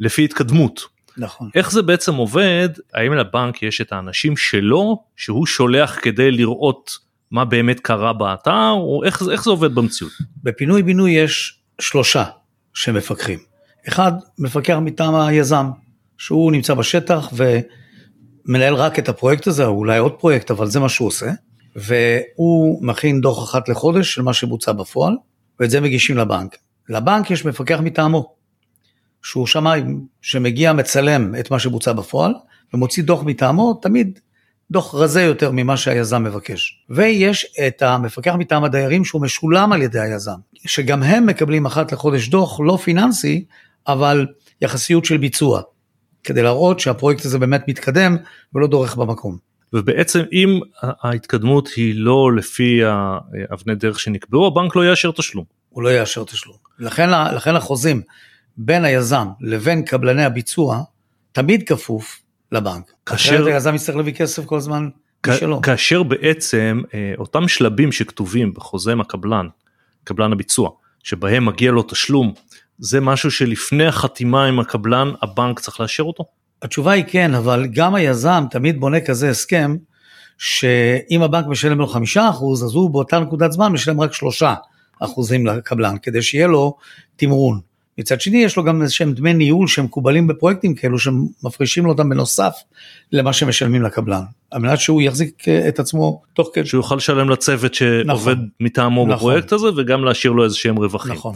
[0.00, 0.97] לפי התקדמות.
[1.18, 1.50] נכון.
[1.54, 6.98] איך זה בעצם עובד, האם לבנק יש את האנשים שלו, שהוא שולח כדי לראות
[7.30, 10.12] מה באמת קרה באתר, או איך, איך זה עובד במציאות?
[10.42, 12.24] בפינוי בינוי יש שלושה
[12.74, 13.38] שמפקחים.
[13.88, 15.66] אחד, מפקח מטעם היזם,
[16.18, 20.88] שהוא נמצא בשטח ומנהל רק את הפרויקט הזה, או אולי עוד פרויקט, אבל זה מה
[20.88, 21.30] שהוא עושה.
[21.76, 25.14] והוא מכין דוח אחת לחודש של מה שבוצע בפועל,
[25.60, 26.56] ואת זה מגישים לבנק.
[26.88, 28.34] לבנק יש מפקח מטעמו,
[29.22, 29.82] שהוא שמאי
[30.22, 32.32] שמגיע מצלם את מה שבוצע בפועל
[32.74, 34.18] ומוציא דוח מטעמו, תמיד
[34.70, 36.84] דוח רזה יותר ממה שהיזם מבקש.
[36.90, 42.28] ויש את המפקח מטעם הדיירים שהוא משולם על ידי היזם, שגם הם מקבלים אחת לחודש
[42.28, 43.44] דוח לא פיננסי,
[43.86, 44.26] אבל
[44.62, 45.62] יחסיות של ביצוע,
[46.24, 48.16] כדי להראות שהפרויקט הזה באמת מתקדם
[48.54, 49.36] ולא דורך במקום.
[49.72, 55.44] ובעצם אם ההתקדמות היא לא לפי האבני דרך שנקבעו, הבנק לא יאשר תשלום.
[55.68, 56.56] הוא לא יאשר תשלום.
[56.78, 58.02] לכן, לכן החוזים
[58.58, 60.82] בין היזם לבין קבלני הביצוע
[61.32, 62.92] תמיד כפוף לבנק.
[63.06, 63.34] כאשר...
[63.34, 64.88] אחרת היזם יצטרך להביא כסף כל הזמן
[65.28, 65.62] משלו.
[65.62, 69.46] כאשר בעצם אה, אותם שלבים שכתובים בחוזה עם הקבלן,
[70.04, 70.70] קבלן הביצוע,
[71.02, 72.32] שבהם מגיע לו תשלום,
[72.78, 76.24] זה משהו שלפני החתימה עם הקבלן הבנק צריך לאשר אותו?
[76.62, 79.76] התשובה היא כן, אבל גם היזם תמיד בונה כזה הסכם,
[80.38, 84.54] שאם הבנק משלם לו חמישה אחוז, אז הוא באותה נקודת זמן משלם רק שלושה
[85.00, 86.76] אחוזים לקבלן, כדי שיהיה לו
[87.16, 87.67] תמרון.
[87.98, 92.08] מצד שני יש לו גם איזה שהם דמי ניהול שמקובלים בפרויקטים כאלו שמפרישים לו אותם
[92.08, 92.54] בנוסף
[93.12, 96.66] למה שמשלמים לקבלן, על מנת שהוא יחזיק אה, את עצמו תוך כדי.
[96.66, 100.76] שהוא יוכל לשלם לצוות שעובד נכון, מטעמו נכון, בפרויקט הזה וגם להשאיר לו איזה שהם
[100.76, 101.12] רווחים.
[101.12, 101.34] נכון.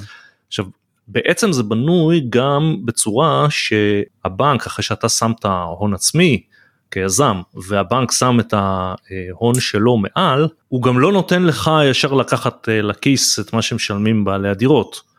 [0.49, 0.65] עכשיו
[1.09, 5.45] בעצם זה בנוי גם בצורה שהבנק אחרי שאתה שמת
[5.79, 6.43] הון עצמי
[6.91, 12.83] כיזם והבנק שם את ההון שלו מעל הוא גם לא נותן לך ישר לקחת אה,
[12.83, 15.12] לכיס את מה שמשלמים בעלי הדירות.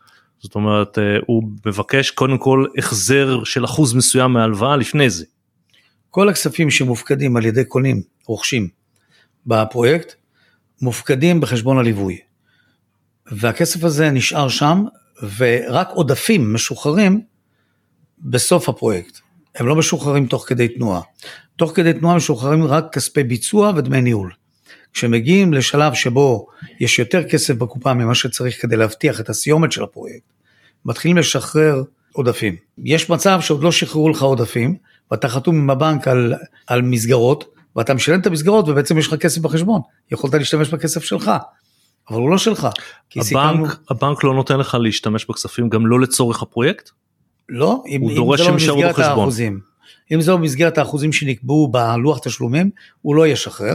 [0.44, 5.24] זאת אומרת אה, הוא מבקש קודם כל החזר של אחוז מסוים מההלוואה לפני זה.
[6.10, 8.68] כל הכספים שמופקדים על ידי קונים, רוכשים
[9.46, 10.14] בפרויקט,
[10.80, 12.18] מופקדים בחשבון הליווי.
[13.32, 14.84] והכסף הזה נשאר שם
[15.36, 17.20] ורק עודפים משוחררים
[18.18, 19.18] בסוף הפרויקט.
[19.54, 21.00] הם לא משוחררים תוך כדי תנועה.
[21.56, 24.32] תוך כדי תנועה משוחררים רק כספי ביצוע ודמי ניהול.
[24.92, 26.46] כשמגיעים לשלב שבו
[26.80, 30.33] יש יותר כסף בקופה ממה שצריך כדי להבטיח את הסיומת של הפרויקט,
[30.84, 32.56] מתחילים לשחרר עודפים.
[32.78, 34.76] יש מצב שעוד לא שחררו לך עודפים,
[35.10, 36.34] ואתה חתום עם הבנק על,
[36.66, 37.44] על מסגרות,
[37.76, 39.80] ואתה משלם את המסגרות ובעצם יש לך כסף בחשבון,
[40.12, 41.30] יכולת להשתמש בכסף שלך,
[42.10, 42.64] אבל הוא לא שלך.
[42.64, 43.66] הבנק, סיכמנו...
[43.90, 46.90] הבנק לא נותן לך להשתמש בכספים גם לא לצורך הפרויקט?
[47.48, 49.60] לא, אם, אם זה לא במסגרת האחוזים.
[50.12, 52.70] אם זה לא במסגרת האחוזים שנקבעו בלוח תשלומים,
[53.02, 53.74] הוא לא ישחרר.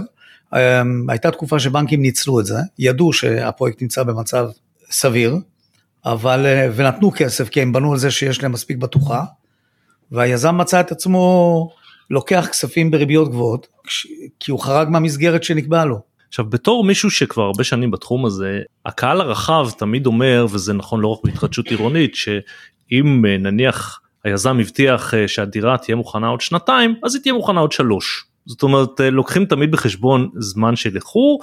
[0.54, 4.48] אמ, הייתה תקופה שבנקים ניצלו את זה, ידעו שהפרויקט נמצא במצב
[4.92, 5.36] סביר,
[6.06, 9.24] אבל, אה, ונתנו כסף כי הם בנו על זה שיש להם מספיק בטוחה,
[10.12, 11.70] והיזם מצא את עצמו
[12.10, 13.68] לוקח כספים בריביות גבוהות,
[14.40, 16.02] כי הוא חרג מהמסגרת שנקבעה לו.
[16.28, 21.08] עכשיו בתור מישהו שכבר הרבה שנים בתחום הזה, הקהל הרחב תמיד אומר, וזה נכון לא
[21.08, 27.16] רק בהתחדשות עירונית, שאם אה, נניח היזם הבטיח אה, שהדירה תהיה מוכנה עוד שנתיים, אז
[27.16, 28.26] היא תהיה מוכנה עוד שלוש.
[28.46, 31.40] זאת אומרת לוקחים תמיד בחשבון זמן של איחור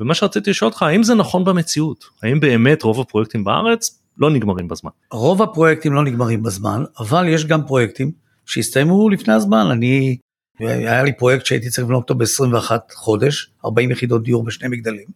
[0.00, 2.04] ומה שרציתי לשאול אותך האם זה נכון במציאות?
[2.22, 4.90] האם באמת רוב הפרויקטים בארץ לא נגמרים בזמן.
[5.12, 8.10] רוב הפרויקטים לא נגמרים בזמן אבל יש גם פרויקטים
[8.46, 9.66] שהסתיימו לפני הזמן.
[9.70, 10.16] אני
[10.58, 15.06] היה לי פרויקט שהייתי צריך לבנות אותו ב-21 חודש 40 יחידות דיור בשני מגדלים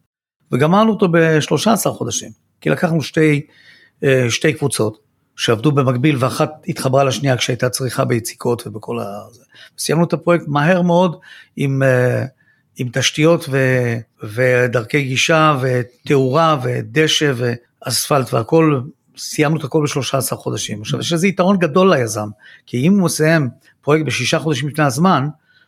[0.51, 3.41] וגמרנו אותו ב-13 חודשים כי לקחנו שתי,
[4.03, 4.99] אה, שתי קבוצות
[5.35, 9.05] שעבדו במקביל ואחת התחברה לשנייה כשהייתה צריכה ביציקות ובכל ה...
[9.77, 11.19] סיימנו את הפרויקט מהר מאוד
[11.55, 12.25] עם, אה,
[12.79, 13.57] עם תשתיות ו,
[14.23, 18.81] ודרכי גישה ותאורה ודשא ואספלט והכל,
[19.17, 20.81] סיימנו את הכל ב-13 חודשים.
[20.81, 22.27] עכשיו יש איזה יתרון גדול ליזם,
[22.65, 23.49] כי אם הוא מסיים
[23.81, 25.27] פרויקט בשישה חודשים לפני הזמן,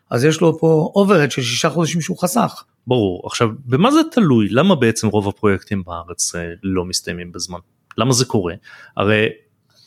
[0.10, 2.64] אז יש לו פה אוברהד של שישה חודשים שהוא חסך.
[2.88, 4.48] ברור, עכשיו במה זה תלוי?
[4.50, 7.60] למה בעצם רוב הפרויקטים בארץ אה, לא מסתיימים בזמן?
[7.98, 8.54] למה זה קורה?
[8.98, 9.26] הרי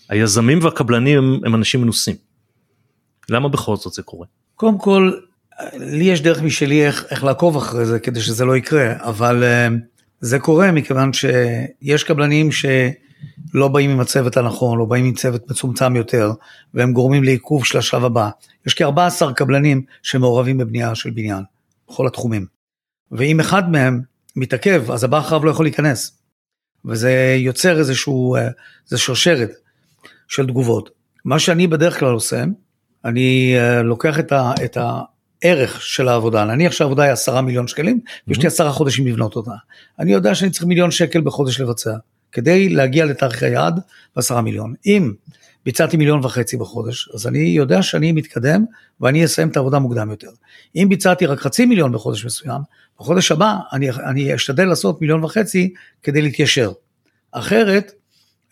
[0.09, 2.17] היזמים והקבלנים הם, הם אנשים מנוסים.
[3.29, 4.27] למה בכל זאת זה קורה?
[4.55, 5.13] קודם כל,
[5.73, 9.73] לי יש דרך משלי איך, איך לעקוב אחרי זה כדי שזה לא יקרה, אבל uh,
[10.21, 15.97] זה קורה מכיוון שיש קבלנים שלא באים עם הצוות הנכון, לא באים עם צוות מצומצם
[15.97, 16.33] יותר,
[16.75, 18.31] והם גורמים לעיכוב של השלב הבא.
[18.67, 21.43] יש כ-14 קבלנים שמעורבים בבנייה של בניין,
[21.89, 22.47] בכל התחומים.
[23.13, 24.01] ואם אחד מהם
[24.37, 26.19] מתעכב, אז הבא אחריו לא יכול להיכנס.
[26.85, 28.49] וזה יוצר איזשהו, אה,
[28.87, 29.51] זה שרשרת
[30.29, 30.91] של תגובות.
[31.25, 32.45] מה שאני בדרך כלל עושה,
[33.05, 34.77] אני אה, לוקח את, ה, את
[35.45, 39.51] הערך של העבודה, נניח שהעבודה היא עשרה מיליון שקלים, ויש לי עשרה חודשים לבנות אותה.
[39.99, 41.95] אני יודע שאני צריך מיליון שקל בחודש לבצע,
[42.33, 43.81] כדי להגיע לתאריך היעד
[44.17, 44.75] בעשרה מיליון.
[44.87, 45.13] אם
[45.65, 48.65] ביצעתי מיליון וחצי בחודש, אז אני יודע שאני מתקדם
[49.01, 50.31] ואני אסיים את העבודה מוקדם יותר.
[50.77, 52.61] אם ביצעתי רק חצי מיליון בחודש מסוים,
[53.01, 56.73] בחודש הבא אני, אני אשתדל לעשות מיליון וחצי כדי להתיישר.
[57.33, 57.93] אחרת,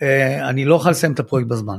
[0.02, 1.78] אה, אני לא אוכל לסיים את הפרויקט בזמן.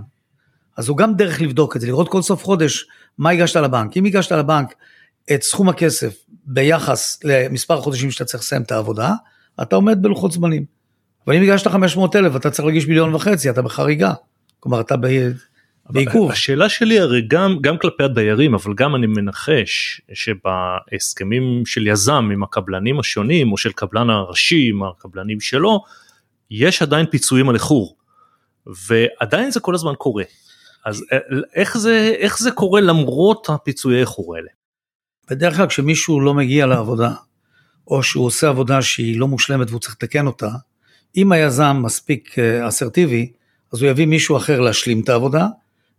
[0.77, 2.85] אז הוא גם דרך לבדוק את זה, לראות כל סוף חודש
[3.17, 3.97] מה הגשת לבנק.
[3.97, 4.73] אם הגשת לבנק
[5.33, 9.13] את סכום הכסף ביחס למספר החודשים שאתה צריך לסיים את העבודה,
[9.61, 10.65] אתה עומד בלוחות זמנים.
[11.27, 14.13] אבל אם הגשת 500 אלף, אתה צריך להגיש מיליון וחצי, אתה בחריגה.
[14.59, 14.95] כלומר, אתה
[15.89, 16.31] בעיכוב.
[16.31, 22.43] השאלה שלי הרי גם, גם כלפי הדיירים, אבל גם אני מנחש שבהסכמים של יזם עם
[22.43, 25.83] הקבלנים השונים, או של קבלן הראשי עם הקבלנים שלו,
[26.51, 27.95] יש עדיין פיצויים על איחור.
[28.87, 30.23] ועדיין זה כל הזמן קורה.
[30.85, 31.17] אז אה,
[31.55, 34.49] איך זה, איך זה קורה למרות הפיצויי איחור האלה?
[35.29, 37.11] בדרך כלל כשמישהו לא מגיע לעבודה,
[37.87, 40.49] או שהוא עושה עבודה שהיא לא מושלמת והוא צריך לתקן אותה,
[41.17, 43.31] אם היזם מספיק אה, אסרטיבי,
[43.73, 45.47] אז הוא יביא מישהו אחר להשלים את העבודה,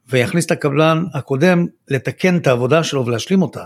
[0.09, 3.65] ויכניס את הקבלן הקודם לתקן את העבודה שלו ולהשלים אותה,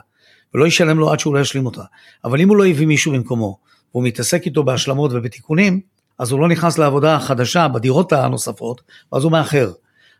[0.54, 1.82] ולא ישלם לו עד שהוא לא ישלים אותה.
[2.24, 3.58] אבל אם הוא לא הביא מישהו במקומו,
[3.94, 5.80] והוא מתעסק איתו בהשלמות ובתיקונים,
[6.18, 9.72] אז הוא לא נכנס לעבודה החדשה בדירות הנוספות, ואז הוא מאחר.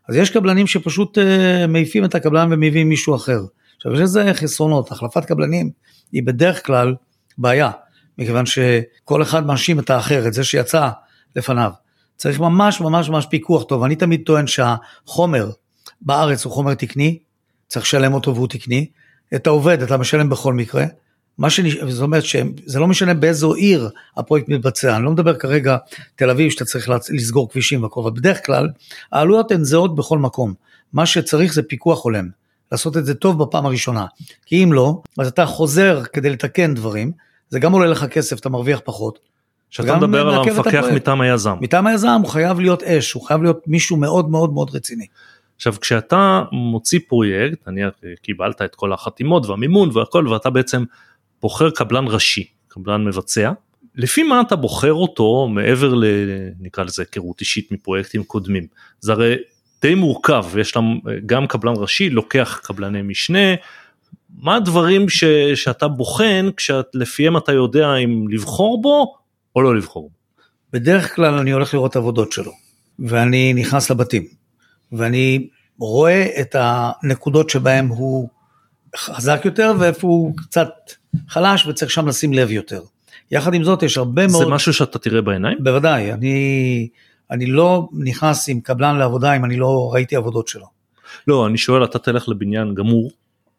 [0.09, 1.21] אז יש קבלנים שפשוט uh,
[1.67, 3.41] מעיפים את הקבלן ומביאים מישהו אחר.
[3.79, 5.71] עכשיו יש לזה חסרונות, החלפת קבלנים
[6.11, 6.95] היא בדרך כלל
[7.37, 7.71] בעיה,
[8.17, 10.89] מכיוון שכל אחד מאשים את האחר, את זה שיצא
[11.35, 11.71] לפניו.
[12.17, 15.49] צריך ממש ממש ממש פיקוח טוב, אני תמיד טוען שהחומר
[16.01, 17.19] בארץ הוא חומר תקני,
[17.67, 18.89] צריך לשלם אותו והוא תקני,
[19.35, 20.85] את העובד אתה משלם בכל מקרה,
[21.37, 21.75] מה שנש...
[21.89, 25.77] זאת אומרת שזה לא משנה באיזו עיר הפרויקט מתבצע, אני לא מדבר כרגע
[26.15, 28.69] תל אביב שאתה צריך לסגור כבישים והכל, אבל בדרך כלל
[29.11, 30.53] העלויות הן זהות בכל מקום,
[30.93, 32.29] מה שצריך זה פיקוח הולם,
[32.71, 34.05] לעשות את זה טוב בפעם הראשונה,
[34.45, 37.11] כי אם לא, אז אתה חוזר כדי לתקן דברים,
[37.49, 39.19] זה גם עולה לך כסף, אתה מרוויח פחות.
[39.69, 41.55] כשאתה מדבר על המפקח מטעם היזם.
[41.61, 45.05] מטעם היזם הוא חייב להיות אש, הוא חייב להיות מישהו מאוד מאוד מאוד רציני.
[45.55, 50.83] עכשיו כשאתה מוציא פרויקט, נניח קיבלת את כל החתימות והמימון והכל ואתה בעצם
[51.41, 53.51] בוחר קבלן ראשי, קבלן מבצע,
[53.95, 56.03] לפי מה אתה בוחר אותו מעבר ל...
[56.59, 58.67] נקרא לזה היכרות אישית מפרויקטים קודמים.
[58.99, 59.35] זה הרי
[59.81, 63.55] די מורכב, יש להם גם קבלן ראשי, לוקח קבלני משנה,
[64.37, 65.23] מה הדברים ש,
[65.55, 69.15] שאתה בוחן כשלפיהם אתה יודע אם לבחור בו
[69.55, 70.11] או לא לבחור?
[70.73, 72.51] בדרך כלל אני הולך לראות עבודות שלו,
[72.99, 74.25] ואני נכנס לבתים,
[74.91, 75.47] ואני
[75.79, 78.29] רואה את הנקודות שבהם הוא
[78.97, 80.69] חזק יותר ואיפה הוא קצת
[81.27, 82.81] חלש וצריך שם לשים לב יותר.
[83.31, 84.45] יחד עם זאת יש הרבה זה מאוד...
[84.45, 85.57] זה משהו שאתה תראה בעיניים?
[85.63, 86.87] בוודאי, אני,
[87.31, 90.65] אני לא נכנס עם קבלן לעבודה אם אני לא ראיתי עבודות שלו.
[91.27, 93.11] לא, אני שואל, אתה תלך לבניין גמור,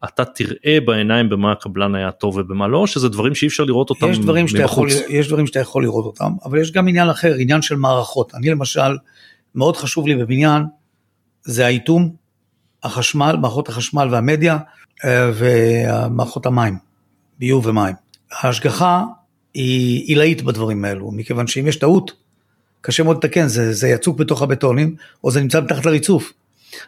[0.04, 4.10] אתה תראה בעיניים במה הקבלן היה טוב ובמה לא, שזה דברים שאי אפשר לראות אותם
[4.10, 7.62] יש דברים יכול, יש דברים שאתה יכול לראות אותם, אבל יש גם עניין אחר, עניין
[7.62, 8.34] של מערכות.
[8.34, 8.96] אני למשל,
[9.54, 10.62] מאוד חשוב לי בבניין,
[11.42, 12.14] זה האיטום,
[12.82, 14.58] החשמל, מערכות החשמל והמדיה
[15.04, 16.90] אה, ומערכות המים.
[17.38, 17.94] ביוב ומים.
[18.32, 19.04] ההשגחה
[19.54, 22.12] היא עילאית בדברים האלו, מכיוון שאם יש טעות,
[22.80, 26.32] קשה מאוד לתקן, זה, זה יצוק בתוך הבטונים, או זה נמצא מתחת לריצוף.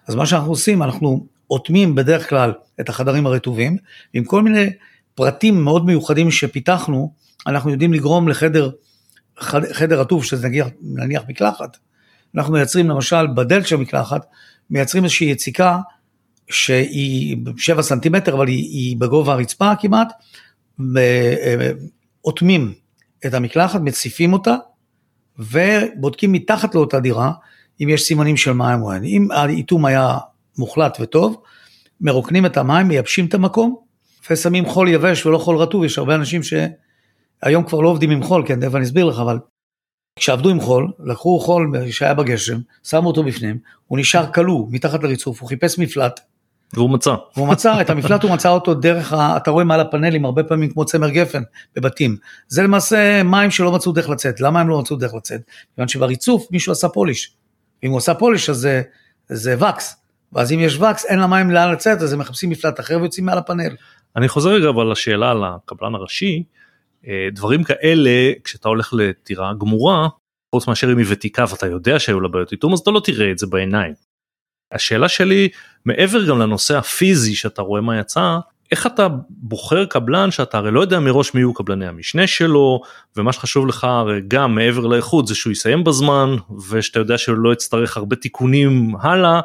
[0.06, 3.76] אז מה שאנחנו עושים, אנחנו אוטמים בדרך כלל את החדרים הרטובים,
[4.12, 4.70] עם כל מיני
[5.14, 7.12] פרטים מאוד מיוחדים שפיתחנו,
[7.46, 8.70] אנחנו יודעים לגרום לחדר
[9.72, 11.76] חדר רטוב, שזה נגיח, נניח מקלחת,
[12.34, 14.26] אנחנו מייצרים למשל בדלת של המקלחת,
[14.70, 15.78] מייצרים איזושהי יציקה
[16.50, 20.12] שהיא 7 סנטימטר, אבל היא, היא בגובה הרצפה כמעט,
[22.24, 22.72] אוטמים
[23.26, 24.56] את המקלחת, מציפים אותה,
[25.38, 27.32] ובודקים מתחת לאותה דירה
[27.80, 29.04] אם יש סימנים של מים או אין.
[29.04, 30.18] אם האיתום היה
[30.58, 31.42] מוחלט וטוב,
[32.00, 33.76] מרוקנים את המים, מייבשים את המקום,
[34.22, 38.22] לפעמים שמים חול יבש ולא חול רטוב, יש הרבה אנשים שהיום כבר לא עובדים עם
[38.22, 39.38] חול, כן, תכף אני אסביר לך, אבל
[40.18, 45.40] כשעבדו עם חול, לקחו חול שהיה בגשם, שמו אותו בפנים, הוא נשאר כלוא מתחת לריצוף,
[45.40, 46.20] הוא חיפש מפלט.
[46.74, 47.14] והוא מצא.
[47.36, 50.70] והוא מצא, את המפלט הוא מצא אותו דרך, ה, אתה רואה מעל הפאנלים הרבה פעמים
[50.70, 51.42] כמו צמר גפן
[51.76, 52.16] בבתים.
[52.48, 54.40] זה למעשה מים שלא מצאו דרך לצאת.
[54.40, 55.40] למה הם לא מצאו דרך לצאת?
[55.74, 57.34] כיוון שבריצוף מישהו עשה פוליש.
[57.84, 58.82] אם הוא עשה פוליש אז זה,
[59.28, 59.96] זה וקס.
[60.32, 63.38] ואז אם יש וקס אין למים לאן לצאת אז הם מחפשים מפלט אחר ויוצאים מעל
[63.38, 63.76] הפאנל.
[64.16, 66.42] אני חוזר רגע אבל לשאלה על הקבלן הראשי.
[67.06, 70.08] אה, דברים כאלה כשאתה הולך לטירה גמורה
[70.54, 73.30] חוץ מאשר אם היא ותיקה ואתה יודע שהיו לה בעיות איתום אז אתה לא תראה
[73.30, 73.94] את זה בעיניים.
[74.72, 75.48] השאלה שלי
[75.84, 78.38] מעבר גם לנושא הפיזי שאתה רואה מה יצא
[78.72, 82.80] איך אתה בוחר קבלן שאתה הרי לא יודע מראש מי יהיו קבלני המשנה שלו
[83.16, 86.36] ומה שחשוב לך הרי גם מעבר לאיכות זה שהוא יסיים בזמן
[86.70, 89.40] ושאתה יודע שהוא לא יצטרך הרבה תיקונים הלאה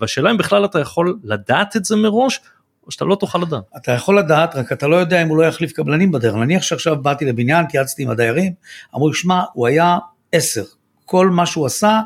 [0.00, 2.40] והשאלה אם בכלל אתה יכול לדעת את זה מראש
[2.86, 3.62] או שאתה לא תוכל לדעת.
[3.76, 6.34] אתה יכול לדעת, רק אתה לא יודע אם הוא לא יחליף קבלנים בדרך.
[6.34, 8.52] נניח שעכשיו באתי לבניין, התייעצתי עם הדיירים,
[8.94, 9.98] אמרו לי, שמע, הוא היה
[10.32, 10.64] עשר,
[11.04, 12.00] כל מה שהוא עשה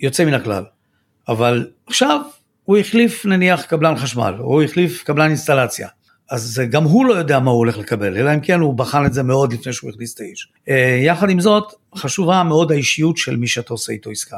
[0.00, 0.64] יוצא מן הכלל.
[1.28, 2.20] אבל עכשיו
[2.66, 5.88] הוא החליף נניח קבלן חשמל, הוא החליף קבלן אינסטלציה.
[6.30, 9.12] אז גם הוא לא יודע מה הוא הולך לקבל, אלא אם כן הוא בחן את
[9.12, 10.48] זה מאוד לפני שהוא הכניס את האיש.
[10.68, 14.36] אה, יחד עם זאת, חשובה מאוד האישיות של מי שאתה עושה איתו עסקה.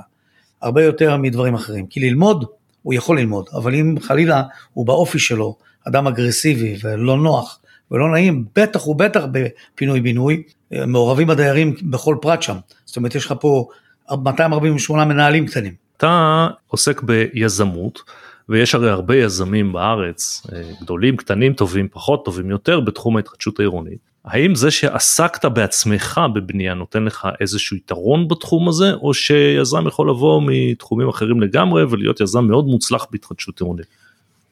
[0.62, 1.86] הרבה יותר מדברים אחרים.
[1.86, 2.44] כי ללמוד,
[2.82, 5.56] הוא יכול ללמוד, אבל אם חלילה הוא באופי שלו
[5.88, 7.60] אדם אגרסיבי ולא נוח
[7.90, 12.56] ולא נעים, בטח ובטח בפינוי בינוי, אה, מעורבים הדיירים בכל פרט שם.
[12.84, 13.68] זאת אומרת, יש לך פה
[14.10, 15.87] 248 מנהלים קטנים.
[15.98, 18.02] אתה עוסק ביזמות,
[18.48, 23.98] ויש הרי הרבה יזמים בארץ, אה, גדולים, קטנים, טובים פחות, טובים יותר, בתחום ההתחדשות העירונית.
[24.24, 30.42] האם זה שעסקת בעצמך בבנייה נותן לך איזשהו יתרון בתחום הזה, או שיזם יכול לבוא
[30.46, 33.86] מתחומים אחרים לגמרי ולהיות יזם מאוד מוצלח בהתחדשות עירונית?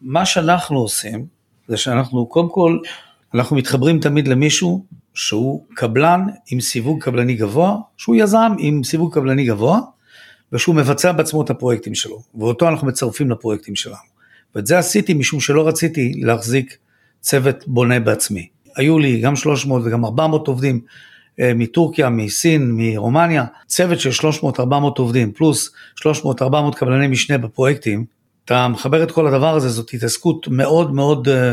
[0.00, 1.26] מה שאנחנו עושים,
[1.68, 2.78] זה שאנחנו קודם כל,
[3.34, 9.44] אנחנו מתחברים תמיד למישהו שהוא קבלן עם סיווג קבלני גבוה, שהוא יזם עם סיווג קבלני
[9.44, 9.80] גבוה,
[10.52, 14.16] ושהוא מבצע בעצמו את הפרויקטים שלו, ואותו אנחנו מצרפים לפרויקטים שלנו.
[14.54, 16.76] ואת זה עשיתי משום שלא רציתי להחזיק
[17.20, 18.48] צוות בונה בעצמי.
[18.76, 20.80] היו לי גם 300 וגם 400 עובדים
[21.40, 24.62] אה, מטורקיה, מסין, מרומניה, צוות של 300-400
[24.98, 26.04] עובדים, פלוס 300-400
[26.76, 28.04] קבלני משנה בפרויקטים,
[28.44, 31.52] אתה מחבר את כל הדבר הזה, זאת התעסקות מאוד מאוד אה,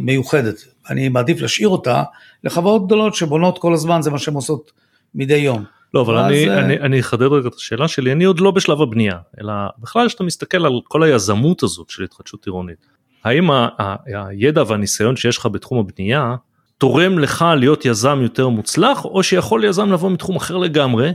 [0.00, 0.56] מיוחדת.
[0.90, 2.02] אני מעדיף להשאיר אותה
[2.44, 4.72] לחברות גדולות שבונות כל הזמן, זה מה שהן עושות
[5.14, 5.64] מדי יום.
[5.94, 6.58] לא אבל אני, זה...
[6.58, 10.24] אני, אני אחדד רגע את השאלה שלי אני עוד לא בשלב הבנייה אלא בכלל כשאתה
[10.24, 12.86] מסתכל על כל היזמות הזאת של התחדשות עירונית
[13.24, 13.96] האם ה, ה,
[14.28, 16.34] הידע והניסיון שיש לך בתחום הבנייה
[16.78, 21.12] תורם לך להיות יזם יותר מוצלח או שיכול יזם לבוא מתחום אחר לגמרי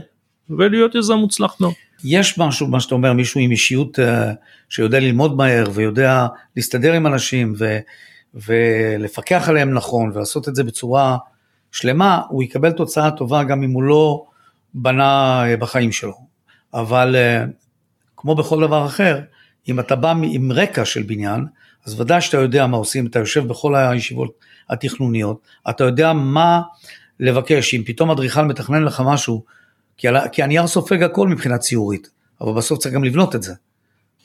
[0.50, 1.72] ולהיות יזם מוצלח מאוד.
[2.04, 4.02] יש משהו מה שאתה אומר מישהו עם אישיות uh,
[4.68, 7.78] שיודע ללמוד מהר ויודע להסתדר עם אנשים ו,
[8.34, 11.16] ולפקח עליהם נכון ולעשות את זה בצורה
[11.72, 14.24] שלמה הוא יקבל תוצאה טובה גם אם הוא לא
[14.74, 16.14] בנה אה, בחיים שלו.
[16.74, 17.44] אבל אה,
[18.16, 19.20] כמו בכל דבר אחר,
[19.68, 21.46] אם אתה בא עם רקע של בניין,
[21.86, 24.38] אז ודאי שאתה יודע מה עושים, אתה יושב בכל הישיבות
[24.70, 26.62] התכנוניות, אתה יודע מה
[27.20, 29.44] לבקש, אם פתאום אדריכל מתכנן לך משהו,
[30.32, 33.54] כי, הנייר סופג הכל מבחינה ציורית, אבל בסוף צריך גם לבנות את זה.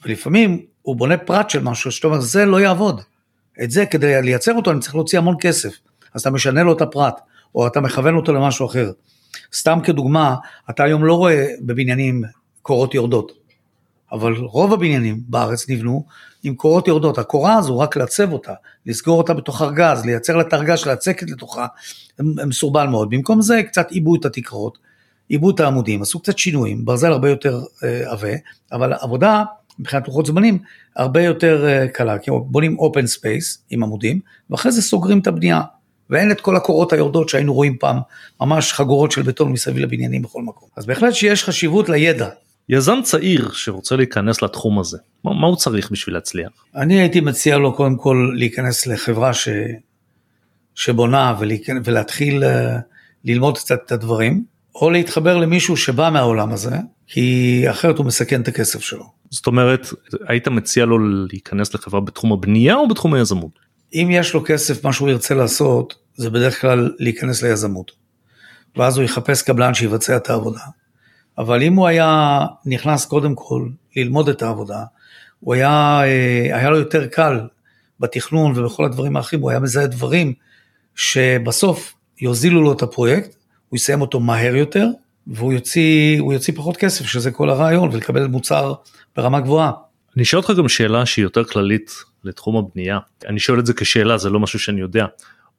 [0.05, 3.01] ולפעמים הוא בונה פרט של משהו שאתה אומר, זה לא יעבוד.
[3.63, 5.73] את זה, כדי לייצר אותו, אני צריך להוציא המון כסף.
[6.13, 7.19] אז אתה משנה לו את הפרט,
[7.55, 8.91] או אתה מכוון אותו למשהו אחר.
[9.53, 10.35] סתם כדוגמה,
[10.69, 12.23] אתה היום לא רואה בבניינים
[12.61, 13.31] קורות יורדות,
[14.11, 16.05] אבל רוב הבניינים בארץ נבנו
[16.43, 17.17] עם קורות יורדות.
[17.17, 18.53] הקורה הזו, רק לעצב אותה,
[18.85, 21.67] לסגור אותה בתוך ארגז, לייצר לה את הארגז של הצקת לתוכה,
[22.19, 23.09] מסורבל מאוד.
[23.09, 24.77] במקום זה קצת עיבו את התקרות,
[25.29, 28.33] עיבו את העמודים, עשו קצת שינויים, ברזל הרבה יותר אה, עבה,
[28.71, 29.43] אבל עבודה
[29.79, 30.59] מבחינת לוחות זמנים
[30.95, 35.61] הרבה יותר אה, קלה, כי בונים open space עם עמודים, ואחרי זה סוגרים את הבנייה.
[36.11, 37.97] ואין את כל הקורות היורדות שהיינו רואים פעם,
[38.41, 40.69] ממש חגורות של בטון מסביב לבניינים בכל מקום.
[40.77, 42.29] אז בהחלט שיש חשיבות לידע.
[42.69, 46.49] יזם צעיר שרוצה להיכנס לתחום הזה, מה, מה הוא צריך בשביל להצליח?
[46.75, 49.49] אני הייתי מציע לו קודם כל להיכנס לחברה ש...
[50.75, 52.77] שבונה ולהיכנס, ולהתחיל אה,
[53.25, 54.43] ללמוד קצת את הדברים,
[54.75, 56.75] או להתחבר למישהו שבא מהעולם הזה,
[57.07, 59.05] כי אחרת הוא מסכן את הכסף שלו.
[59.29, 59.87] זאת אומרת,
[60.27, 63.59] היית מציע לו להיכנס לחברה בתחום הבנייה או בתחום היזמות?
[63.93, 67.91] אם יש לו כסף, מה שהוא ירצה לעשות, זה בדרך כלל להיכנס ליזמות.
[68.75, 70.61] ואז הוא יחפש קבלן שיבצע את העבודה.
[71.37, 74.83] אבל אם הוא היה נכנס קודם כל ללמוד את העבודה,
[75.39, 77.39] הוא היה, אה, היה לו יותר קל
[77.99, 80.33] בתכנון ובכל הדברים האחרים, הוא היה מזהה דברים
[80.95, 83.35] שבסוף יוזילו לו את הפרויקט,
[83.69, 84.87] הוא יסיים אותו מהר יותר,
[85.27, 88.73] והוא יוציא, יוציא פחות כסף, שזה כל הרעיון, ולקבל מוצר
[89.15, 89.71] ברמה גבוהה.
[90.15, 91.91] אני אשאל אותך גם שאלה שהיא יותר כללית
[92.23, 92.99] לתחום הבנייה.
[93.27, 95.05] אני שואל את זה כשאלה, זה לא משהו שאני יודע.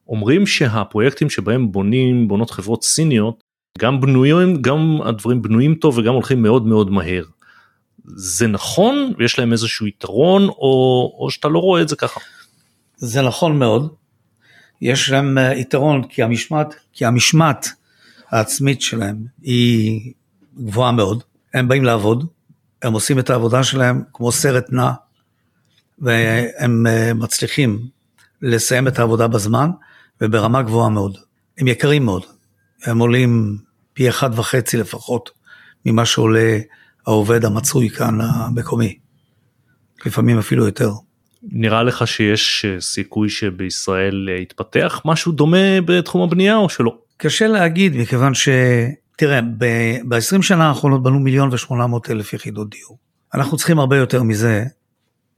[0.07, 3.43] אומרים שהפרויקטים שבהם בונים, בונות חברות סיניות,
[3.79, 7.23] גם בנויים, גם הדברים בנויים טוב וגם הולכים מאוד מאוד מהר.
[8.05, 12.19] זה נכון ויש להם איזשהו יתרון או, או שאתה לא רואה את זה ככה?
[12.97, 13.93] זה נכון מאוד.
[14.81, 17.69] יש להם אה, יתרון כי המשמעת, כי המשמעת
[18.29, 20.13] העצמית שלהם היא
[20.57, 21.23] גבוהה מאוד.
[21.53, 22.27] הם באים לעבוד,
[22.81, 24.91] הם עושים את העבודה שלהם כמו סרט נע,
[25.99, 27.87] והם אה, מצליחים
[28.41, 29.69] לסיים את העבודה בזמן
[30.23, 31.17] וברמה גבוהה מאוד.
[31.57, 32.23] הם יקרים מאוד,
[32.85, 33.57] הם עולים
[33.93, 35.29] פי אחד וחצי לפחות
[35.85, 36.57] ממה שעולה
[37.07, 38.97] העובד המצוי כאן המקומי,
[40.05, 40.91] לפעמים אפילו יותר.
[41.43, 46.97] נראה לך שיש אה, סיכוי שבישראל אה, יתפתח משהו דומה בתחום הבנייה או שלא?
[47.17, 48.49] קשה להגיד מכיוון ש...
[49.17, 49.39] תראה,
[50.07, 52.97] ב-20 שנה האחרונות בנו מיליון ושמונה מאות אלף יחידות דיור.
[53.33, 54.63] אנחנו צריכים הרבה יותר מזה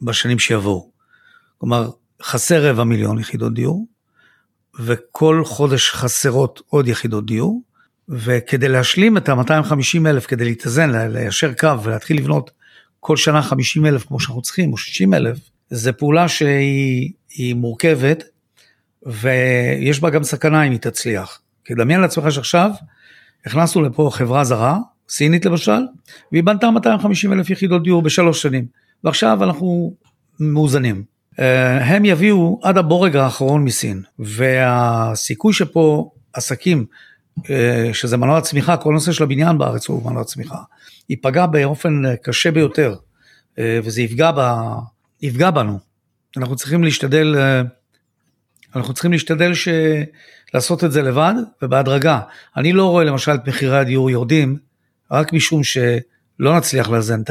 [0.02, 0.92] בשנים שיבואו.
[1.58, 1.90] כלומר,
[2.22, 3.86] חסר רבע מיליון יחידות דיור,
[4.80, 7.62] וכל חודש חסרות עוד יחידות דיור,
[8.10, 12.52] וכדי להשלים את ה-250 אלף, כדי להתאזן, ליישר קו ולהתחיל לבנות
[13.00, 15.38] כל שנה 50 אלף כמו שאנחנו צריכים, או 60 אלף,
[15.70, 18.24] זו פעולה שהיא מורכבת,
[19.06, 21.42] ויש בה גם סכנה אם היא תצליח.
[21.66, 22.72] כי דמיין לעצמך שעכשיו
[23.46, 24.78] הכנסנו לפה חברה זרה,
[25.10, 25.82] סינית למשל,
[26.32, 28.66] והיא בנתה 250 אלף יחידות דיור בשלוש שנים,
[29.04, 29.94] ועכשיו אנחנו
[30.40, 31.15] מאוזנים.
[31.40, 36.86] אה, הם יביאו עד הבורג האחרון מסין, והסיכוי שפה עסקים,
[37.50, 40.58] אה, שזה מנוע צמיחה, כל הנושא של הבניין בארץ הוא מנוע צמיחה,
[41.10, 42.96] ייפגע באופן קשה ביותר,
[43.60, 44.40] אה, וזה יפגע, ב,
[45.22, 45.80] יפגע בנו.
[46.38, 47.36] אנחנו צריכים להשתדל,
[48.76, 49.68] אנחנו צריכים להשתדל ש...
[50.56, 52.20] לעשות את זה לבד ובהדרגה.
[52.58, 54.58] אני לא רואה למשל את מחירי הדיור יורדים,
[55.12, 57.22] רק משום שלא נצליח לאזן,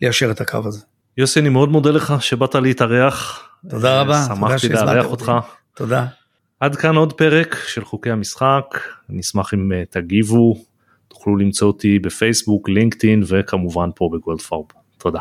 [0.00, 0.84] ליישר את הקו הזה.
[1.16, 3.48] יוסי, אני מאוד מודה לך שבאת להתארח.
[3.70, 4.24] תודה רבה.
[4.28, 5.32] שמחתי לארח אותך.
[5.74, 6.06] תודה.
[6.60, 8.64] עד כאן עוד פרק של חוקי המשחק,
[9.10, 10.64] אני אשמח אם אה, תגיבו,
[11.08, 14.64] תוכלו למצוא אותי בפייסבוק, לינקדאין וכמובן פה בגולדפארב.
[14.98, 15.20] תודה.